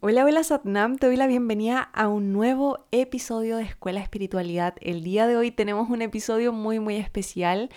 Hola, 0.00 0.24
hola 0.24 0.44
Satnam, 0.44 0.94
te 0.96 1.08
doy 1.08 1.16
la 1.16 1.26
bienvenida 1.26 1.80
a 1.80 2.06
un 2.06 2.32
nuevo 2.32 2.86
episodio 2.92 3.56
de 3.56 3.64
Escuela 3.64 3.98
Espiritualidad. 3.98 4.76
El 4.80 5.02
día 5.02 5.26
de 5.26 5.36
hoy 5.36 5.50
tenemos 5.50 5.90
un 5.90 6.02
episodio 6.02 6.52
muy 6.52 6.78
muy 6.78 6.94
especial. 6.94 7.68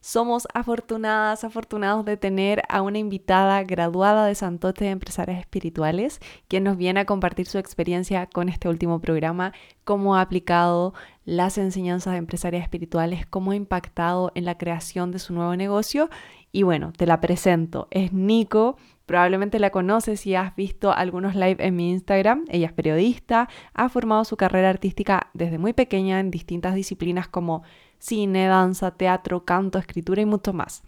Somos 0.00 0.48
afortunadas, 0.54 1.44
afortunados 1.44 2.06
de 2.06 2.16
tener 2.16 2.62
a 2.70 2.80
una 2.80 2.96
invitada 2.96 3.62
graduada 3.62 4.24
de 4.24 4.34
Santote 4.34 4.86
de 4.86 4.92
Empresarias 4.92 5.38
Espirituales, 5.38 6.20
quien 6.48 6.64
nos 6.64 6.78
viene 6.78 7.00
a 7.00 7.04
compartir 7.04 7.44
su 7.44 7.58
experiencia 7.58 8.24
con 8.24 8.48
este 8.48 8.70
último 8.70 8.98
programa, 9.02 9.52
cómo 9.84 10.16
ha 10.16 10.22
aplicado 10.22 10.94
las 11.26 11.58
enseñanzas 11.58 12.14
de 12.14 12.20
empresarias 12.20 12.62
espirituales, 12.62 13.26
cómo 13.26 13.50
ha 13.50 13.56
impactado 13.56 14.32
en 14.34 14.46
la 14.46 14.56
creación 14.56 15.12
de 15.12 15.18
su 15.18 15.34
nuevo 15.34 15.54
negocio. 15.56 16.08
Y 16.52 16.62
bueno, 16.62 16.94
te 16.96 17.04
la 17.04 17.20
presento. 17.20 17.86
Es 17.90 18.14
Nico, 18.14 18.78
Probablemente 19.06 19.60
la 19.60 19.70
conoces 19.70 20.20
si 20.20 20.34
has 20.34 20.54
visto 20.56 20.92
algunos 20.92 21.36
live 21.36 21.64
en 21.64 21.76
mi 21.76 21.90
Instagram. 21.90 22.44
Ella 22.48 22.66
es 22.66 22.72
periodista, 22.72 23.48
ha 23.72 23.88
formado 23.88 24.24
su 24.24 24.36
carrera 24.36 24.68
artística 24.68 25.30
desde 25.32 25.58
muy 25.58 25.72
pequeña 25.72 26.18
en 26.18 26.32
distintas 26.32 26.74
disciplinas 26.74 27.28
como 27.28 27.62
cine, 27.98 28.48
danza, 28.48 28.90
teatro, 28.90 29.44
canto, 29.44 29.78
escritura 29.78 30.22
y 30.22 30.26
mucho 30.26 30.52
más. 30.52 30.82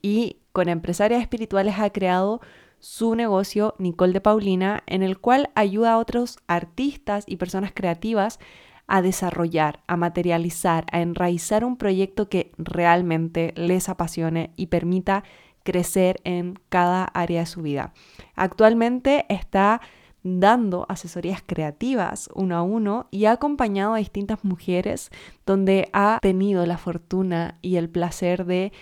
Y 0.00 0.38
con 0.52 0.70
empresarias 0.70 1.20
espirituales 1.20 1.78
ha 1.78 1.90
creado 1.90 2.40
su 2.78 3.14
negocio 3.14 3.74
Nicole 3.78 4.14
de 4.14 4.22
Paulina, 4.22 4.82
en 4.86 5.02
el 5.02 5.18
cual 5.18 5.50
ayuda 5.54 5.92
a 5.92 5.98
otros 5.98 6.38
artistas 6.46 7.24
y 7.26 7.36
personas 7.36 7.72
creativas 7.74 8.40
a 8.86 9.02
desarrollar, 9.02 9.80
a 9.86 9.96
materializar, 9.96 10.86
a 10.90 11.00
enraizar 11.00 11.64
un 11.64 11.76
proyecto 11.76 12.28
que 12.30 12.52
realmente 12.56 13.52
les 13.54 13.88
apasione 13.88 14.50
y 14.56 14.66
permita 14.66 15.24
crecer 15.70 16.20
en 16.24 16.58
cada 16.68 17.04
área 17.04 17.40
de 17.40 17.46
su 17.46 17.62
vida. 17.62 17.92
Actualmente 18.34 19.24
está 19.28 19.80
dando 20.24 20.84
asesorías 20.88 21.42
creativas 21.46 22.28
uno 22.34 22.56
a 22.56 22.62
uno 22.62 23.06
y 23.12 23.26
ha 23.26 23.32
acompañado 23.32 23.94
a 23.94 23.98
distintas 23.98 24.44
mujeres 24.44 25.10
donde 25.46 25.88
ha 25.92 26.18
tenido 26.20 26.66
la 26.66 26.76
fortuna 26.76 27.56
y 27.62 27.76
el 27.76 27.88
placer 27.88 28.44
de 28.44 28.72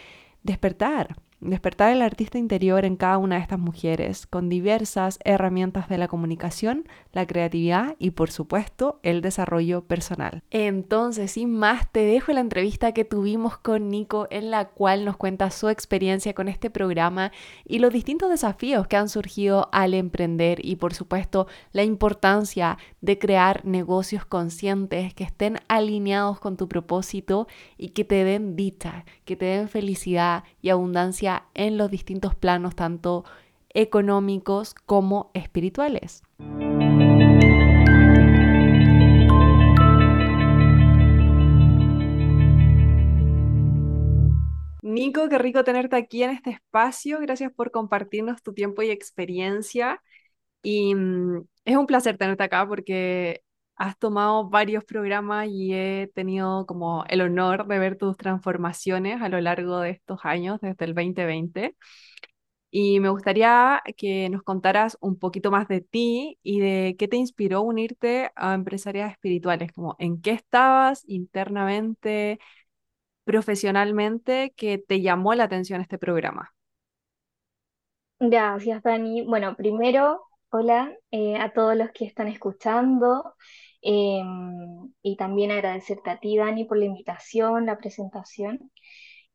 despertar, 0.42 1.16
despertar 1.40 1.92
el 1.92 2.02
artista 2.02 2.38
interior 2.38 2.84
en 2.84 2.96
cada 2.96 3.18
una 3.18 3.36
de 3.36 3.42
estas 3.42 3.58
mujeres 3.58 4.26
con 4.26 4.48
diversas 4.48 5.18
herramientas 5.24 5.88
de 5.88 5.98
la 5.98 6.08
comunicación, 6.08 6.88
la 7.12 7.26
creatividad 7.26 7.94
y 7.98 8.10
por 8.10 8.30
supuesto 8.30 8.98
el 9.02 9.20
desarrollo 9.20 9.82
personal. 9.82 10.42
Entonces, 10.50 11.32
sin 11.32 11.54
más, 11.54 11.90
te 11.92 12.00
dejo 12.00 12.32
la 12.32 12.40
entrevista 12.40 12.92
que 12.92 13.04
tuvimos 13.04 13.56
con 13.58 13.88
Nico 13.88 14.26
en 14.30 14.50
la 14.50 14.68
cual 14.68 15.04
nos 15.04 15.16
cuenta 15.16 15.50
su 15.50 15.68
experiencia 15.68 16.34
con 16.34 16.48
este 16.48 16.70
programa 16.70 17.32
y 17.64 17.78
los 17.78 17.92
distintos 17.92 18.30
desafíos 18.30 18.86
que 18.86 18.96
han 18.96 19.08
surgido 19.08 19.68
al 19.72 19.94
emprender 19.94 20.64
y 20.64 20.76
por 20.76 20.94
supuesto 20.94 21.46
la 21.72 21.84
importancia 21.84 22.78
de 23.00 23.18
crear 23.18 23.64
negocios 23.64 24.24
conscientes 24.24 25.14
que 25.14 25.24
estén 25.24 25.58
alineados 25.68 26.40
con 26.40 26.56
tu 26.56 26.68
propósito 26.68 27.46
y 27.76 27.90
que 27.90 28.04
te 28.04 28.24
den 28.24 28.56
dicha, 28.56 29.04
que 29.24 29.36
te 29.36 29.44
den 29.44 29.68
felicidad 29.68 30.44
y 30.62 30.70
abundancia 30.70 31.27
en 31.54 31.76
los 31.78 31.90
distintos 31.90 32.34
planos, 32.34 32.74
tanto 32.74 33.24
económicos 33.70 34.74
como 34.74 35.30
espirituales. 35.34 36.22
Nico, 44.82 45.28
qué 45.28 45.38
rico 45.38 45.64
tenerte 45.64 45.96
aquí 45.96 46.22
en 46.22 46.30
este 46.30 46.50
espacio. 46.50 47.20
Gracias 47.20 47.52
por 47.52 47.70
compartirnos 47.70 48.42
tu 48.42 48.54
tiempo 48.54 48.82
y 48.82 48.90
experiencia. 48.90 50.02
Y 50.62 50.94
mm, 50.94 51.46
es 51.64 51.76
un 51.76 51.86
placer 51.86 52.16
tenerte 52.18 52.44
acá 52.44 52.66
porque 52.66 53.42
has 53.78 53.98
tomado 53.98 54.48
varios 54.50 54.84
programas 54.84 55.48
y 55.50 55.72
he 55.72 56.10
tenido 56.14 56.66
como 56.66 57.04
el 57.08 57.20
honor 57.22 57.66
de 57.66 57.78
ver 57.78 57.96
tus 57.96 58.16
transformaciones 58.16 59.22
a 59.22 59.28
lo 59.28 59.40
largo 59.40 59.80
de 59.80 59.90
estos 59.90 60.20
años, 60.24 60.60
desde 60.60 60.84
el 60.84 60.94
2020. 60.94 61.76
Y 62.70 63.00
me 63.00 63.08
gustaría 63.08 63.82
que 63.96 64.28
nos 64.30 64.42
contaras 64.42 64.98
un 65.00 65.18
poquito 65.18 65.50
más 65.50 65.68
de 65.68 65.80
ti 65.80 66.38
y 66.42 66.60
de 66.60 66.96
qué 66.98 67.08
te 67.08 67.16
inspiró 67.16 67.62
unirte 67.62 68.30
a 68.36 68.54
empresarias 68.54 69.12
espirituales, 69.12 69.72
como 69.72 69.96
en 69.98 70.20
qué 70.20 70.32
estabas 70.32 71.02
internamente, 71.08 72.38
profesionalmente, 73.24 74.52
que 74.56 74.78
te 74.78 75.00
llamó 75.02 75.34
la 75.34 75.44
atención 75.44 75.80
este 75.80 75.98
programa. 75.98 76.52
Gracias, 78.20 78.82
Dani. 78.82 79.22
Bueno, 79.22 79.54
primero, 79.56 80.22
hola 80.50 80.92
eh, 81.10 81.36
a 81.36 81.52
todos 81.52 81.76
los 81.76 81.90
que 81.92 82.04
están 82.04 82.28
escuchando. 82.28 83.34
Em, 83.82 84.92
y 85.02 85.16
también 85.16 85.50
agradecerte 85.52 86.10
a 86.10 86.18
ti, 86.20 86.36
Dani, 86.36 86.64
por 86.64 86.78
la 86.78 86.86
invitación, 86.86 87.66
la 87.66 87.78
presentación. 87.78 88.70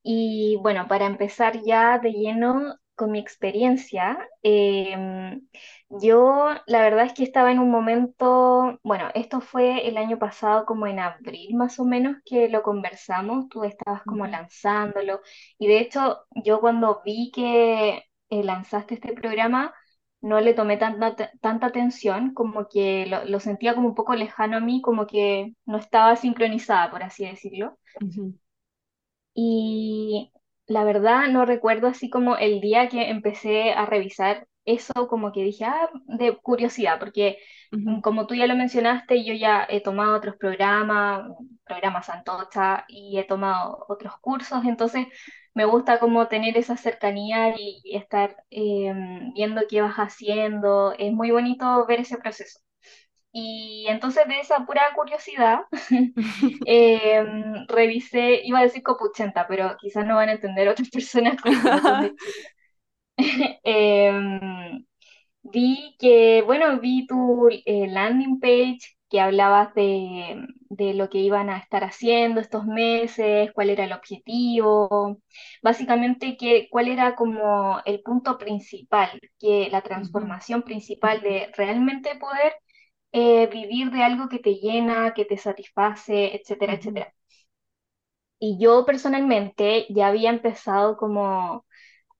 Y 0.03 0.57
bueno, 0.61 0.87
para 0.87 1.05
empezar 1.05 1.61
ya 1.65 1.99
de 1.99 2.11
lleno 2.13 2.75
con 2.95 3.11
mi 3.11 3.19
experiencia, 3.19 4.17
em, 4.43 5.41
yo 5.89 6.49
la 6.67 6.81
verdad 6.81 7.05
es 7.05 7.13
que 7.13 7.23
estaba 7.23 7.51
en 7.51 7.59
un 7.59 7.71
momento, 7.71 8.79
bueno, 8.83 9.09
esto 9.15 9.41
fue 9.41 9.87
el 9.87 9.97
año 9.97 10.19
pasado 10.19 10.65
como 10.65 10.87
en 10.87 10.99
abril 10.99 11.55
más 11.55 11.79
o 11.79 11.85
menos 11.85 12.17
que 12.25 12.49
lo 12.49 12.61
conversamos, 12.63 13.49
tú 13.49 13.63
estabas 13.63 14.03
como 14.03 14.27
lanzándolo 14.27 15.21
y 15.57 15.67
de 15.67 15.79
hecho 15.79 16.25
yo 16.43 16.59
cuando 16.59 17.01
vi 17.05 17.31
que 17.31 18.03
eh, 18.29 18.43
lanzaste 18.43 18.95
este 18.95 19.13
programa, 19.13 19.73
no 20.23 20.41
le 20.41 20.55
tomé 20.55 20.77
tanta, 20.77 21.15
tanta 21.41 21.67
atención, 21.67 22.33
como 22.33 22.67
que 22.69 23.05
lo, 23.07 23.25
lo 23.25 23.39
sentía 23.41 23.75
como 23.75 23.89
un 23.89 23.95
poco 23.95 24.15
lejano 24.15 24.57
a 24.57 24.61
mí, 24.61 24.81
como 24.81 25.07
que 25.07 25.53
no 25.67 25.77
estaba 25.79 26.15
sincronizada, 26.17 26.91
por 26.91 27.03
así 27.03 27.25
decirlo. 27.27 27.77
Y 29.35 30.31
la 30.67 30.83
verdad 30.83 31.27
no 31.29 31.45
recuerdo 31.45 31.87
así 31.87 32.09
como 32.09 32.37
el 32.37 32.61
día 32.61 32.89
que 32.89 33.09
empecé 33.09 33.71
a 33.73 33.85
revisar 33.85 34.47
eso, 34.65 34.93
como 35.09 35.31
que 35.31 35.43
dije, 35.43 35.65
ah, 35.65 35.89
de 36.05 36.37
curiosidad, 36.37 36.99
porque 36.99 37.37
como 38.03 38.27
tú 38.27 38.35
ya 38.35 38.47
lo 38.47 38.55
mencionaste, 38.55 39.23
yo 39.25 39.33
ya 39.33 39.65
he 39.69 39.81
tomado 39.81 40.15
otros 40.17 40.35
programas, 40.37 41.29
programas 41.65 42.05
Santocha, 42.07 42.85
y 42.87 43.17
he 43.19 43.23
tomado 43.25 43.85
otros 43.89 44.13
cursos, 44.21 44.63
entonces 44.65 45.07
me 45.53 45.65
gusta 45.65 45.99
como 45.99 46.27
tener 46.27 46.57
esa 46.57 46.77
cercanía 46.77 47.49
y, 47.57 47.81
y 47.83 47.97
estar 47.97 48.37
eh, 48.51 48.93
viendo 49.35 49.61
qué 49.69 49.81
vas 49.81 49.95
haciendo, 49.97 50.93
es 50.97 51.11
muy 51.13 51.31
bonito 51.31 51.85
ver 51.87 52.01
ese 52.01 52.17
proceso. 52.17 52.59
Y 53.31 53.85
entonces 53.89 54.27
de 54.27 54.39
esa 54.39 54.65
pura 54.65 54.83
curiosidad, 54.95 55.61
eh, 56.65 57.25
revisé, 57.67 58.41
iba 58.45 58.59
a 58.59 58.63
decir 58.63 58.83
copuchenta, 58.83 59.47
pero 59.47 59.75
quizás 59.79 60.05
no 60.05 60.15
van 60.17 60.29
a 60.29 60.33
entender 60.33 60.67
otras 60.69 60.89
personas 60.89 61.35
no 61.45 61.79
son 61.81 62.01
de 62.01 62.11
Chile. 62.15 63.59
Em, 63.63 64.85
vi 65.53 65.95
que, 65.99 66.41
bueno, 66.43 66.79
vi 66.79 67.05
tu 67.07 67.47
eh, 67.49 67.87
landing 67.87 68.39
page 68.39 68.79
que 69.09 69.19
hablabas 69.21 69.73
de, 69.75 70.45
de 70.69 70.93
lo 70.95 71.09
que 71.09 71.19
iban 71.19 71.49
a 71.49 71.57
estar 71.59 71.83
haciendo 71.83 72.41
estos 72.41 72.65
meses, 72.65 73.51
cuál 73.53 73.69
era 73.69 73.85
el 73.85 73.93
objetivo, 73.93 75.19
básicamente 75.61 76.35
que, 76.37 76.67
cuál 76.71 76.87
era 76.87 77.15
como 77.15 77.79
el 77.85 78.01
punto 78.01 78.37
principal, 78.39 79.19
que 79.39 79.69
la 79.71 79.81
transformación 79.83 80.63
principal 80.63 81.21
de 81.21 81.51
realmente 81.55 82.15
poder 82.19 82.53
eh, 83.13 83.47
vivir 83.47 83.91
de 83.91 84.03
algo 84.03 84.29
que 84.29 84.39
te 84.39 84.55
llena, 84.55 85.13
que 85.13 85.25
te 85.25 85.37
satisface, 85.37 86.35
etcétera, 86.35 86.73
etcétera. 86.75 87.13
Y 88.39 88.57
yo 88.59 88.85
personalmente 88.85 89.85
ya 89.89 90.07
había 90.07 90.29
empezado 90.29 90.97
como 90.97 91.65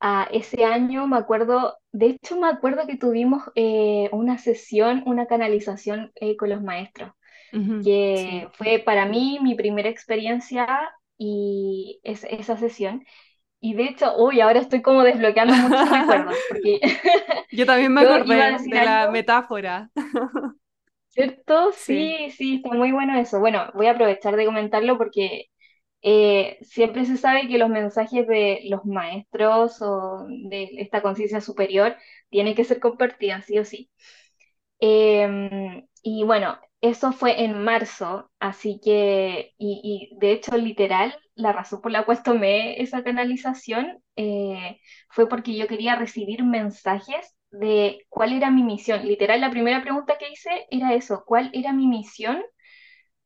a 0.01 0.25
ese 0.31 0.65
año, 0.65 1.07
me 1.07 1.17
acuerdo, 1.17 1.77
de 1.93 2.07
hecho 2.07 2.37
me 2.39 2.49
acuerdo 2.49 2.87
que 2.87 2.97
tuvimos 2.97 3.43
eh, 3.55 4.09
una 4.13 4.39
sesión, 4.39 5.03
una 5.07 5.27
canalización 5.27 6.13
eh, 6.15 6.37
con 6.37 6.49
los 6.51 6.63
maestros, 6.63 7.13
ujú, 7.53 7.77
que 7.81 8.49
Sí. 8.49 8.53
fue 8.53 8.79
para 8.79 9.05
mí 9.07 9.39
mi 9.41 9.55
primera 9.55 9.89
experiencia 9.89 10.67
y 11.17 11.99
es, 12.03 12.25
esa 12.25 12.57
sesión. 12.57 13.05
Y 13.61 13.75
de 13.75 13.85
hecho, 13.85 14.15
uy, 14.17 14.41
ahora 14.41 14.59
estoy 14.61 14.81
como 14.83 15.03
desbloqueando 15.03 15.55
muchos 15.57 15.89
recuerdos, 15.89 16.39
porque 16.47 16.81
Yo 17.51 17.65
también 17.65 17.93
me 17.93 18.01
acordé 18.01 18.59
de 18.59 18.81
la 18.81 19.07
algo 19.07 19.09
metáfora. 19.09 19.91
¿Cierto? 21.09 21.71
Sí. 21.85 22.17
Sí, 22.27 22.31
sí, 22.31 22.55
está 22.55 22.69
muy 22.75 22.91
bueno 22.91 23.15
eso. 23.19 23.39
Bueno, 23.39 23.69
voy 23.75 23.85
a 23.87 23.91
aprovechar 23.91 24.35
de 24.35 24.45
comentarlo 24.45 24.97
porque 24.97 25.45
eh, 26.03 26.59
siempre 26.63 27.05
se 27.05 27.17
sabe 27.17 27.47
que 27.47 27.57
los 27.57 27.69
mensajes 27.69 28.27
de 28.27 28.61
los 28.69 28.85
maestros 28.85 29.81
o 29.81 30.25
de 30.29 30.69
esta 30.77 31.01
conciencia 31.01 31.41
superior 31.41 31.95
tienen 32.29 32.55
que 32.55 32.65
ser 32.65 32.79
compartidas, 32.79 33.45
sí 33.45 33.59
o 33.59 33.65
sí. 33.65 33.89
Em, 34.79 35.87
y 36.03 36.23
bueno, 36.25 36.57
eso 36.81 37.11
fue 37.13 37.43
en 37.43 37.63
marzo, 37.63 38.29
así 38.39 38.79
que, 38.83 39.53
y, 39.57 40.09
y 40.13 40.17
de 40.19 40.33
hecho, 40.33 40.57
literal, 40.57 41.15
la 41.35 41.53
razón 41.53 41.81
por 41.81 41.91
la 41.91 42.05
cual 42.05 42.21
tomé 42.23 42.81
esa 42.81 43.03
canalización 43.03 44.03
eh, 44.15 44.79
fue 45.09 45.29
porque 45.29 45.55
yo 45.55 45.67
quería 45.67 45.95
recibir 45.95 46.43
mensajes 46.43 47.35
de 47.51 48.05
cuál 48.09 48.33
era 48.33 48.51
mi 48.51 48.63
misión. 48.63 49.05
Literal, 49.05 49.39
la 49.41 49.51
primera 49.51 49.81
pregunta 49.81 50.17
que 50.19 50.29
hice 50.31 50.67
era 50.69 50.93
eso, 50.93 51.23
¿cuál 51.25 51.49
era 51.53 51.71
mi 51.73 51.87
misión 51.87 52.43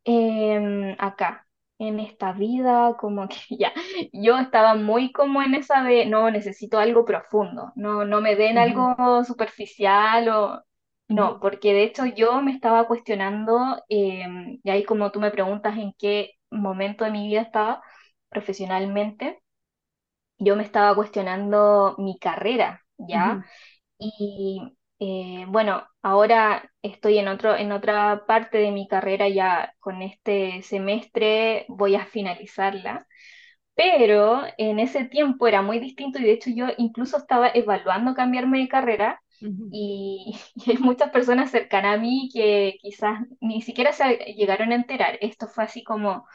em, 0.05 0.95
acá? 0.99 1.46
En 1.79 1.99
esta 1.99 2.33
vida, 2.33 2.95
como 2.99 3.27
que 3.27 3.37
ya, 3.59 3.73
yo 4.13 4.37
estaba 4.37 4.75
muy 4.75 5.11
como 5.11 5.41
en 5.41 5.55
esa 5.55 5.83
de, 5.83 6.05
no, 6.05 6.31
necesito 6.31 6.79
algo 6.79 7.05
profundo, 7.05 7.71
no, 7.75 8.05
no 8.05 8.21
me 8.21 8.35
den 8.35 8.57
algo 8.57 9.23
superficial 9.25 10.29
o, 10.29 10.63
no, 11.09 11.39
porque 11.39 11.73
de 11.73 11.83
hecho 11.83 12.05
yo 12.05 12.41
me 12.41 12.51
estaba 12.51 12.87
cuestionando, 12.87 13.77
em, 13.89 14.59
y 14.63 14.69
ahí 14.69 14.83
como 14.83 15.11
tú 15.11 15.19
me 15.19 15.31
preguntas 15.31 15.77
en 15.77 15.93
qué 15.97 16.31
momento 16.51 17.05
de 17.05 17.11
mi 17.11 17.27
vida 17.27 17.41
estaba 17.41 17.81
profesionalmente, 18.29 19.41
yo 20.39 20.55
me 20.55 20.63
estaba 20.63 20.95
cuestionando 20.95 21.95
mi 21.97 22.17
carrera, 22.19 22.83
¿ya? 22.97 23.43
Y 23.99 24.76
eh, 24.99 25.45
bueno, 25.47 25.87
ahora 26.01 26.71
estoy 26.81 27.19
en 27.19 27.27
otro, 27.27 27.55
en 27.55 27.71
otra 27.71 28.25
parte 28.25 28.57
de 28.57 28.71
mi 28.71 28.87
carrera 28.87 29.29
ya 29.29 29.73
con 29.79 30.01
este 30.01 30.61
semestre 30.63 31.65
voy 31.69 31.95
a 31.95 32.05
finalizarla, 32.05 33.07
pero 33.75 34.43
en 34.57 34.79
ese 34.79 35.05
tiempo 35.05 35.47
era 35.47 35.61
muy 35.61 35.79
distinto 35.79 36.19
y 36.19 36.23
de 36.23 36.33
hecho 36.33 36.49
yo 36.51 36.67
incluso 36.77 37.17
estaba 37.17 37.49
evaluando 37.49 38.15
cambiarme 38.15 38.59
de 38.59 38.67
carrera 38.69 39.21
y, 39.71 40.35
hay 40.67 40.77
muchas 40.79 41.11
personas 41.11 41.51
cercanas 41.51 41.97
a 41.97 42.01
mí 42.01 42.29
que 42.33 42.77
quizás 42.81 43.19
ni 43.41 43.61
siquiera 43.61 43.93
se 43.93 44.17
llegaron 44.35 44.71
a 44.71 44.75
enterar. 44.75 45.17
Esto 45.21 45.47
fue 45.47 45.63
así 45.65 45.83
como 45.83 46.25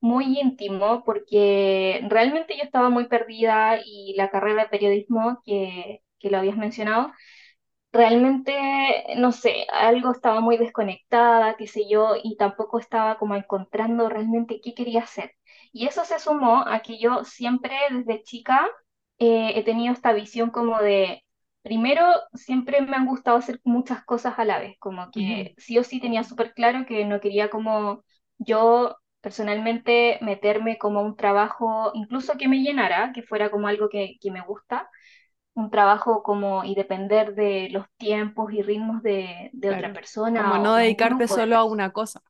muy 0.00 0.38
íntimo 0.40 1.02
porque 1.04 2.02
realmente 2.08 2.56
yo 2.56 2.62
estaba 2.64 2.90
muy 2.90 3.08
perdida 3.08 3.80
y 3.84 4.14
la 4.16 4.30
carrera 4.30 4.64
de 4.64 4.68
periodismo 4.70 5.42
que, 5.44 6.02
que 6.20 6.30
lo 6.30 6.38
habías 6.38 6.56
mencionado 6.56 7.12
realmente, 7.96 8.54
no 9.16 9.32
sé, 9.32 9.66
algo 9.72 10.12
estaba 10.12 10.40
muy 10.40 10.56
desconectada, 10.58 11.56
qué 11.56 11.66
sé 11.66 11.88
yo, 11.88 12.14
y 12.22 12.36
tampoco 12.36 12.78
estaba 12.78 13.18
como 13.18 13.34
encontrando 13.36 14.08
realmente 14.08 14.60
qué 14.62 14.74
quería 14.74 15.02
hacer. 15.02 15.32
Y 15.72 15.86
eso 15.86 16.04
se 16.04 16.18
sumó 16.18 16.62
a 16.66 16.80
que 16.82 16.98
yo 16.98 17.24
siempre 17.24 17.74
desde 17.90 18.22
chica 18.22 18.68
eh, 19.18 19.52
he 19.58 19.64
tenido 19.64 19.92
esta 19.92 20.12
visión 20.12 20.50
como 20.50 20.78
de, 20.80 21.24
primero, 21.62 22.04
siempre 22.34 22.80
me 22.82 22.96
han 22.96 23.06
gustado 23.06 23.36
hacer 23.38 23.60
muchas 23.64 24.04
cosas 24.04 24.38
a 24.38 24.44
la 24.44 24.58
vez, 24.58 24.76
como 24.78 25.10
que 25.12 25.54
sí 25.58 25.78
o 25.78 25.84
sí 25.84 26.00
tenía 26.00 26.24
súper 26.24 26.54
claro 26.54 26.86
que 26.86 27.04
no 27.04 27.20
quería 27.20 27.50
como 27.50 28.02
yo 28.38 28.96
personalmente 29.20 30.18
meterme 30.22 30.78
como 30.78 31.02
un 31.02 31.16
trabajo, 31.16 31.90
incluso 31.94 32.34
que 32.38 32.48
me 32.48 32.58
llenara, 32.62 33.12
que 33.12 33.22
fuera 33.22 33.50
como 33.50 33.66
algo 33.68 33.88
que, 33.88 34.16
que 34.20 34.30
me 34.30 34.42
gusta, 34.42 34.88
un 35.56 35.70
trabajo 35.70 36.22
como 36.22 36.64
y 36.64 36.76
depender 36.76 37.34
de 37.34 37.68
los 37.70 37.86
tiempos 37.98 38.52
y 38.52 38.62
ritmos 38.62 39.02
de, 39.02 39.50
de 39.54 39.70
otra 39.70 39.92
persona. 39.92 40.42
Como 40.42 40.58
no 40.58 40.76
dedicarte 40.76 41.28
solo 41.28 41.56
a 41.56 41.64
una 41.64 41.90
cosa. 41.92 42.22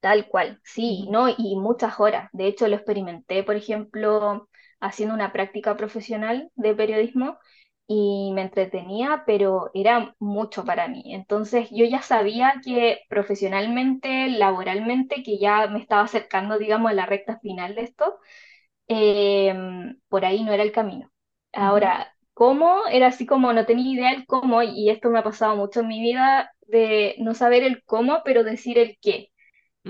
Tal 0.00 0.26
cual, 0.28 0.60
sí, 0.64 1.06
¿no? 1.10 1.28
Y 1.28 1.56
muchas 1.56 2.00
horas. 2.00 2.28
De 2.32 2.46
hecho, 2.48 2.66
lo 2.68 2.74
experimenté, 2.76 3.44
por 3.44 3.54
ejemplo, 3.56 4.48
haciendo 4.80 5.14
una 5.14 5.32
práctica 5.32 5.76
profesional 5.76 6.50
de 6.56 6.74
periodismo 6.74 7.38
y 7.86 8.32
me 8.34 8.42
entretenía, 8.42 9.22
pero 9.26 9.70
era 9.74 10.14
mucho 10.18 10.64
para 10.64 10.88
mí. 10.88 11.02
Entonces 11.14 11.68
yo 11.70 11.84
ya 11.84 12.02
sabía 12.02 12.54
que 12.64 13.00
profesionalmente, 13.08 14.28
laboralmente, 14.30 15.22
que 15.22 15.38
ya 15.38 15.68
me 15.68 15.78
estaba 15.80 16.02
acercando, 16.02 16.58
digamos, 16.58 16.90
a 16.90 16.94
la 16.94 17.06
recta 17.06 17.38
final 17.40 17.74
de 17.76 17.82
esto, 17.82 18.18
em, 18.88 19.98
por 20.08 20.24
ahí 20.26 20.44
no 20.44 20.52
era 20.54 20.64
el 20.64 20.72
camino. 20.72 21.11
Ahora, 21.52 22.14
¿cómo? 22.34 22.86
Era 22.90 23.08
así 23.08 23.26
como 23.26 23.52
no 23.52 23.66
tenía 23.66 23.92
idea 23.94 24.12
el 24.12 24.26
cómo, 24.26 24.62
y 24.62 24.90
esto 24.90 25.10
me 25.10 25.18
ha 25.18 25.22
pasado 25.24 25.56
mucho 25.56 25.80
en 25.80 25.88
mi 25.88 26.00
vida, 26.00 26.52
de 26.62 27.16
no 27.18 27.34
saber 27.34 27.62
el 27.64 27.82
cómo, 27.84 28.22
pero 28.24 28.44
decir 28.44 28.78
el 28.78 28.98
qué. 29.00 29.28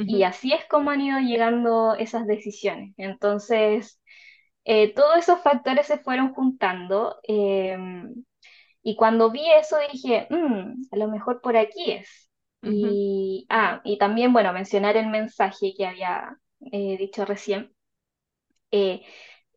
Y 0.06 0.24
así 0.24 0.52
es 0.52 0.64
como 0.68 0.90
han 0.90 1.00
ido 1.02 1.20
llegando 1.20 1.94
esas 1.96 2.26
decisiones. 2.26 2.94
Entonces, 2.98 4.00
eh, 4.64 4.94
todos 4.94 5.18
esos 5.18 5.40
factores 5.42 5.86
se 5.86 5.98
fueron 5.98 6.34
juntando. 6.34 7.18
Em, 7.24 8.14
y 8.82 8.96
cuando 8.96 9.30
vi 9.30 9.42
eso 9.52 9.76
dije, 9.92 10.26
mm, 10.30 10.84
a 10.92 10.96
lo 10.96 11.08
mejor 11.08 11.40
por 11.42 11.56
aquí 11.56 11.92
es. 11.92 12.30
Y, 12.62 13.46
ah, 13.50 13.80
y 13.84 13.98
también, 13.98 14.32
bueno, 14.32 14.52
mencionar 14.52 14.96
el 14.96 15.08
mensaje 15.08 15.74
que 15.76 15.86
había 15.86 16.36
eh, 16.72 16.96
dicho 16.98 17.24
recién. 17.26 17.72
Eh, 18.70 19.02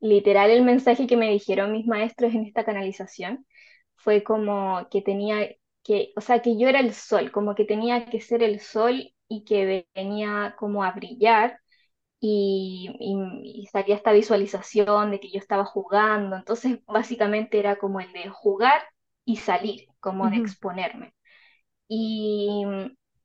literal 0.05 0.51
el 0.51 0.63
mensaje 0.63 1.07
que 1.07 1.17
me 1.17 1.31
dijeron 1.31 1.71
mis 1.71 1.87
maestros 1.87 2.33
en 2.33 2.45
esta 2.45 2.63
canalización 2.65 3.45
fue 3.95 4.23
como 4.23 4.87
que 4.91 5.01
tenía 5.01 5.49
que, 5.83 6.13
o 6.15 6.21
sea, 6.21 6.41
que 6.41 6.57
yo 6.57 6.67
era 6.69 6.79
el 6.79 6.93
sol, 6.93 7.31
como 7.31 7.55
que 7.55 7.65
tenía 7.65 8.05
que 8.05 8.21
ser 8.21 8.43
el 8.43 8.59
sol 8.59 9.13
y 9.27 9.43
que 9.45 9.87
venía 9.95 10.55
como 10.59 10.83
a 10.83 10.91
brillar 10.91 11.59
y, 12.19 12.89
y, 12.99 13.67
salía 13.67 13.95
esta 13.95 14.11
visualización 14.13 15.11
de 15.11 15.19
que 15.19 15.31
yo 15.31 15.39
estaba 15.39 15.65
jugando, 15.65 16.35
entonces 16.37 16.79
básicamente 16.87 17.59
era 17.59 17.77
como 17.77 17.99
el 17.99 18.11
de 18.13 18.29
jugar 18.29 18.81
y 19.25 19.37
salir, 19.37 19.87
como 19.99 20.29
de 20.29 20.37
exponerme. 20.37 21.13
Y 21.87 22.63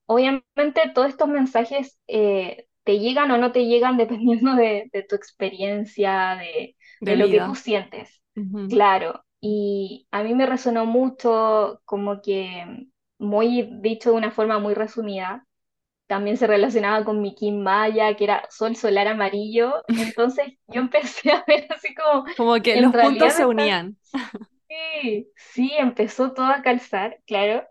obviamente 0.07 0.91
todos 0.95 1.09
estos 1.09 1.29
mensajes 1.29 1.99
eh, 2.09 2.67
te 2.85 2.99
llegan 2.99 3.31
o 3.31 3.39
no 3.39 3.53
te 3.53 3.67
llegan 3.67 3.97
dependiendo 3.97 4.55
de, 4.55 4.91
tu 5.09 5.15
experiencia, 5.15 6.39
de, 7.01 7.17
lo 7.17 7.29
que 7.29 7.41
tú 7.41 7.55
sientes. 7.55 8.21
Claro, 8.71 9.23
y 9.41 10.07
a 10.11 10.23
mí 10.23 10.35
me 10.35 10.47
resonó 10.47 10.87
mucho 10.87 11.81
como 11.85 12.23
que, 12.23 12.87
muy 13.19 13.69
dicho 13.81 14.11
de 14.11 14.17
una 14.17 14.31
forma 14.31 14.59
muy 14.59 14.75
resumida, 14.75 15.47
también 16.07 16.37
se 16.37 16.47
relacionaba 16.47 17.05
con 17.05 17.23
mi 17.23 17.35
Kim 17.35 17.63
Maya, 17.63 18.15
que 18.17 18.25
era 18.25 18.45
sol 18.51 18.75
solar 18.77 19.09
amarillo, 19.09 19.85
entonces 19.89 20.55
yo 20.69 20.81
empecé 20.81 21.33
a 21.33 21.45
ver 21.47 21.67
así 21.71 21.95
como... 21.95 22.25
Como 22.37 22.61
que 22.61 22.81
los 22.81 22.93
puntos 22.93 23.33
se 23.35 23.47
unían. 23.47 23.97
Sí, 24.69 25.29
sí, 25.37 25.73
empezó 25.79 26.33
todo 26.33 26.47
a 26.47 26.63
calzar, 26.63 27.19
claro. 27.27 27.67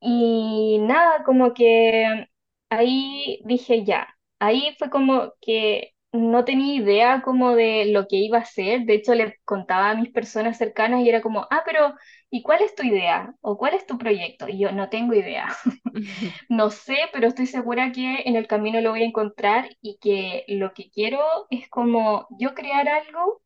Y 0.00 0.78
nada, 0.80 1.22
como 1.24 1.54
que 1.54 2.26
ahí 2.68 3.40
dije 3.44 3.84
ya, 3.84 4.17
ahí 4.38 4.74
fue 4.78 4.90
como 4.90 5.34
que 5.40 5.92
no 6.12 6.44
tenía 6.44 6.74
idea 6.76 7.22
como 7.22 7.54
de 7.54 7.86
lo 7.86 8.06
que 8.08 8.16
iba 8.16 8.38
a 8.38 8.42
hacer. 8.42 8.82
De 8.86 8.94
hecho, 8.94 9.14
le 9.14 9.38
contaba 9.44 9.90
a 9.90 9.94
mis 9.94 10.10
personas 10.10 10.56
cercanas 10.58 11.02
y 11.02 11.08
era 11.08 11.20
como, 11.22 11.46
ah, 11.50 11.62
pero 11.66 11.94
¿y 12.30 12.42
cuál 12.42 12.62
es 12.62 12.74
tu 12.74 12.82
idea? 12.84 13.34
¿O 13.42 13.58
cuál 13.58 13.74
es 13.74 13.86
tu 13.86 13.98
proyecto? 13.98 14.48
Y 14.48 14.58
yo 14.58 14.72
no 14.72 14.88
tengo 14.88 15.14
idea. 15.14 15.48
no 16.48 16.70
sé, 16.70 16.96
pero 17.12 17.28
estoy 17.28 17.46
segura 17.46 17.92
que 17.92 18.22
en 18.26 18.36
el 18.36 18.46
camino 18.46 18.80
lo 18.80 18.90
voy 18.90 19.02
a 19.02 19.06
encontrar 19.06 19.68
y 19.82 19.98
que 20.00 20.44
lo 20.48 20.72
que 20.74 20.90
quiero 20.90 21.20
es 21.50 21.68
como 21.68 22.26
yo 22.38 22.54
crear 22.54 22.88
algo 22.88 23.42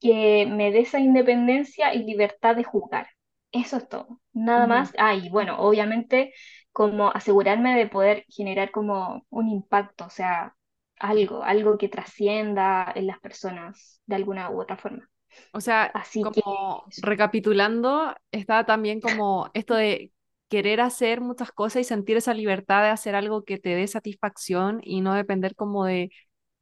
que 0.00 0.46
me 0.46 0.70
dé 0.72 0.80
esa 0.80 0.98
independencia 1.00 1.94
y 1.94 2.04
libertad 2.04 2.56
de 2.56 2.64
jugar. 2.64 3.08
Eso 3.52 3.76
es 3.78 3.88
todo. 3.88 4.20
Nada 4.32 4.66
más. 4.66 4.92
Ah, 4.98 5.14
y 5.14 5.28
bueno, 5.30 5.58
obviamente 5.60 6.34
como 6.76 7.08
asegurarme 7.10 7.74
de 7.74 7.86
poder 7.88 8.26
generar 8.28 8.70
como 8.70 9.24
un 9.30 9.48
impacto, 9.48 10.04
o 10.04 10.10
sea, 10.10 10.54
algo, 10.98 11.42
algo 11.42 11.78
que 11.78 11.88
trascienda 11.88 12.92
en 12.94 13.06
las 13.06 13.18
personas 13.18 14.02
de 14.04 14.16
alguna 14.16 14.50
u 14.50 14.60
otra 14.60 14.76
forma. 14.76 15.08
O 15.52 15.62
sea, 15.62 15.84
Así 15.94 16.22
como 16.22 16.84
recapitulando, 16.98 18.14
está 18.30 18.66
también 18.66 19.00
como 19.00 19.50
esto 19.54 19.74
de 19.74 20.12
querer 20.48 20.82
hacer 20.82 21.22
muchas 21.22 21.50
cosas 21.50 21.80
y 21.80 21.84
sentir 21.84 22.18
esa 22.18 22.34
libertad 22.34 22.82
de 22.82 22.90
hacer 22.90 23.14
algo 23.14 23.42
que 23.44 23.58
te 23.58 23.70
dé 23.70 23.86
satisfacción 23.86 24.80
y 24.84 25.00
no 25.00 25.14
depender 25.14 25.54
como 25.56 25.86
de 25.86 26.10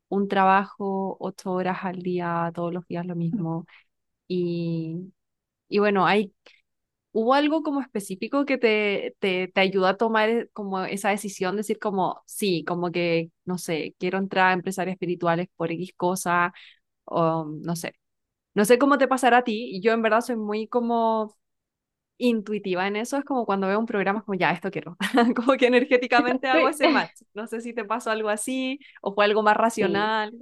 un 0.08 0.28
trabajo 0.28 1.16
ocho 1.20 1.52
horas 1.52 1.78
al 1.82 2.02
día, 2.02 2.52
todos 2.54 2.72
los 2.72 2.86
días 2.86 3.04
lo 3.06 3.16
mismo. 3.16 3.66
Y, 4.28 5.12
y 5.68 5.78
bueno, 5.80 6.06
hay 6.06 6.34
¿Hubo 7.16 7.34
algo 7.34 7.62
como 7.62 7.80
específico 7.80 8.44
que 8.44 8.58
te, 8.58 9.16
te, 9.20 9.48
te 9.48 9.60
ayudó 9.62 9.86
a 9.86 9.96
tomar 9.96 10.30
eh, 10.30 10.50
como 10.52 10.82
esa 10.84 11.10
decisión, 11.10 11.56
decir 11.56 11.78
como, 11.78 12.22
sí, 12.26 12.64
como 12.66 12.90
que, 12.92 13.30
no 13.44 13.58
sé, 13.58 13.94
quiero 14.00 14.18
entrar 14.18 14.50
a 14.50 14.54
empresarios 14.54 14.94
espirituales 14.94 15.48
por 15.56 15.70
X 15.72 15.92
cosa, 15.96 16.52
o 17.04 17.46
no 17.46 17.76
sé. 17.76 17.94
No 18.54 18.64
sé 18.66 18.78
cómo 18.78 18.98
te 18.98 19.08
pasará 19.08 19.38
a 19.38 19.44
ti, 19.44 19.80
yo 19.82 19.92
en 19.92 20.02
verdad 20.02 20.22
soy 20.22 20.36
muy 20.36 20.68
como 20.68 21.36
intuitiva 22.18 22.86
en 22.88 22.96
eso, 22.96 23.16
es 23.18 23.24
como 23.24 23.46
cuando 23.46 23.66
veo 23.68 23.78
un 23.80 23.86
programa, 23.86 24.22
como 24.24 24.38
ya, 24.38 24.52
esto 24.52 24.70
quiero, 24.70 24.96
como 25.36 25.54
que 25.58 25.66
energéticamente 25.66 26.48
hago 26.48 26.68
ese 26.68 26.88
match. 26.90 27.22
No 27.34 27.46
sé 27.46 27.60
si 27.60 27.74
te 27.74 27.84
pasó 27.84 28.10
algo 28.10 28.28
así 28.30 28.78
o 29.02 29.14
fue 29.14 29.24
algo 29.26 29.42
más 29.42 29.56
racional. 29.56 30.32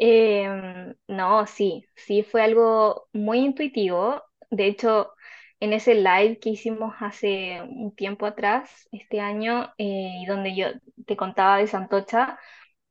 Em, 0.00 0.94
no, 1.08 1.46
sí, 1.46 1.84
sí 1.96 2.22
fue 2.22 2.42
algo 2.42 3.08
muy 3.12 3.38
intuitivo 3.40 4.22
de 4.50 4.66
hecho, 4.66 5.12
en 5.60 5.72
ese 5.72 5.94
live 5.94 6.38
que 6.40 6.50
hicimos 6.50 6.94
hace 7.00 7.60
un 7.62 7.94
tiempo 7.94 8.26
atrás, 8.26 8.88
este 8.92 9.20
año, 9.20 9.72
eh, 9.78 10.24
donde 10.26 10.54
yo 10.54 10.68
te 11.06 11.16
contaba 11.16 11.58
de 11.58 11.66
Santocha, 11.66 12.38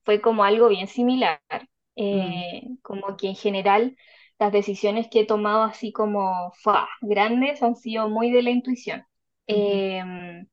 fue 0.03 0.21
como 0.21 0.43
algo 0.43 0.69
bien 0.69 0.87
similar. 0.87 1.39
Mm. 1.51 1.67
Eh, 1.95 2.63
como 2.81 3.17
que 3.17 3.27
en 3.27 3.35
general 3.35 3.97
las 4.39 4.51
decisiones 4.51 5.07
que 5.09 5.21
he 5.21 5.25
tomado 5.25 5.63
así 5.63 5.91
como 5.91 6.51
fa, 6.61 6.87
grandes 7.01 7.63
han 7.63 7.75
sido 7.75 8.07
muy 8.09 8.31
de 8.31 8.43
la 8.43 8.51
intuición. 8.51 9.05
Em, 9.47 10.47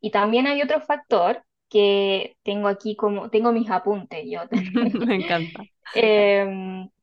y 0.00 0.10
también 0.10 0.46
hay 0.46 0.62
otro 0.62 0.80
factor 0.80 1.42
que 1.68 2.36
tengo 2.42 2.68
aquí 2.68 2.96
como, 2.96 3.30
tengo 3.30 3.52
mis 3.52 3.70
apuntes 3.70 4.24
yo. 4.30 4.42
Me 5.06 5.16
encanta. 5.16 5.64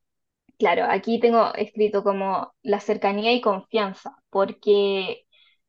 Claro, 0.59 0.85
aquí 0.89 1.19
tengo 1.19 1.53
escrito 1.55 2.03
como 2.03 2.53
la 2.61 2.79
cercanía 2.79 3.33
y 3.33 3.41
confianza, 3.41 4.15
porque 4.29 5.25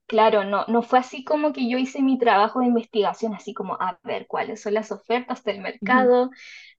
Claro, 0.08 0.44
no, 0.44 0.66
no 0.68 0.82
fue 0.84 1.00
así 1.00 1.24
como 1.24 1.52
que 1.52 1.68
yo 1.68 1.80
hice 1.80 2.00
mi 2.04 2.20
trabajo 2.20 2.60
de 2.60 2.68
investigación, 2.68 3.34
así 3.34 3.54
como 3.56 3.74
a 3.82 3.98
ver 4.04 4.28
cuáles 4.28 4.62
son 4.62 4.76
las 4.76 4.92
ofertas 4.92 5.44
del 5.44 5.62
mercado. 5.62 6.30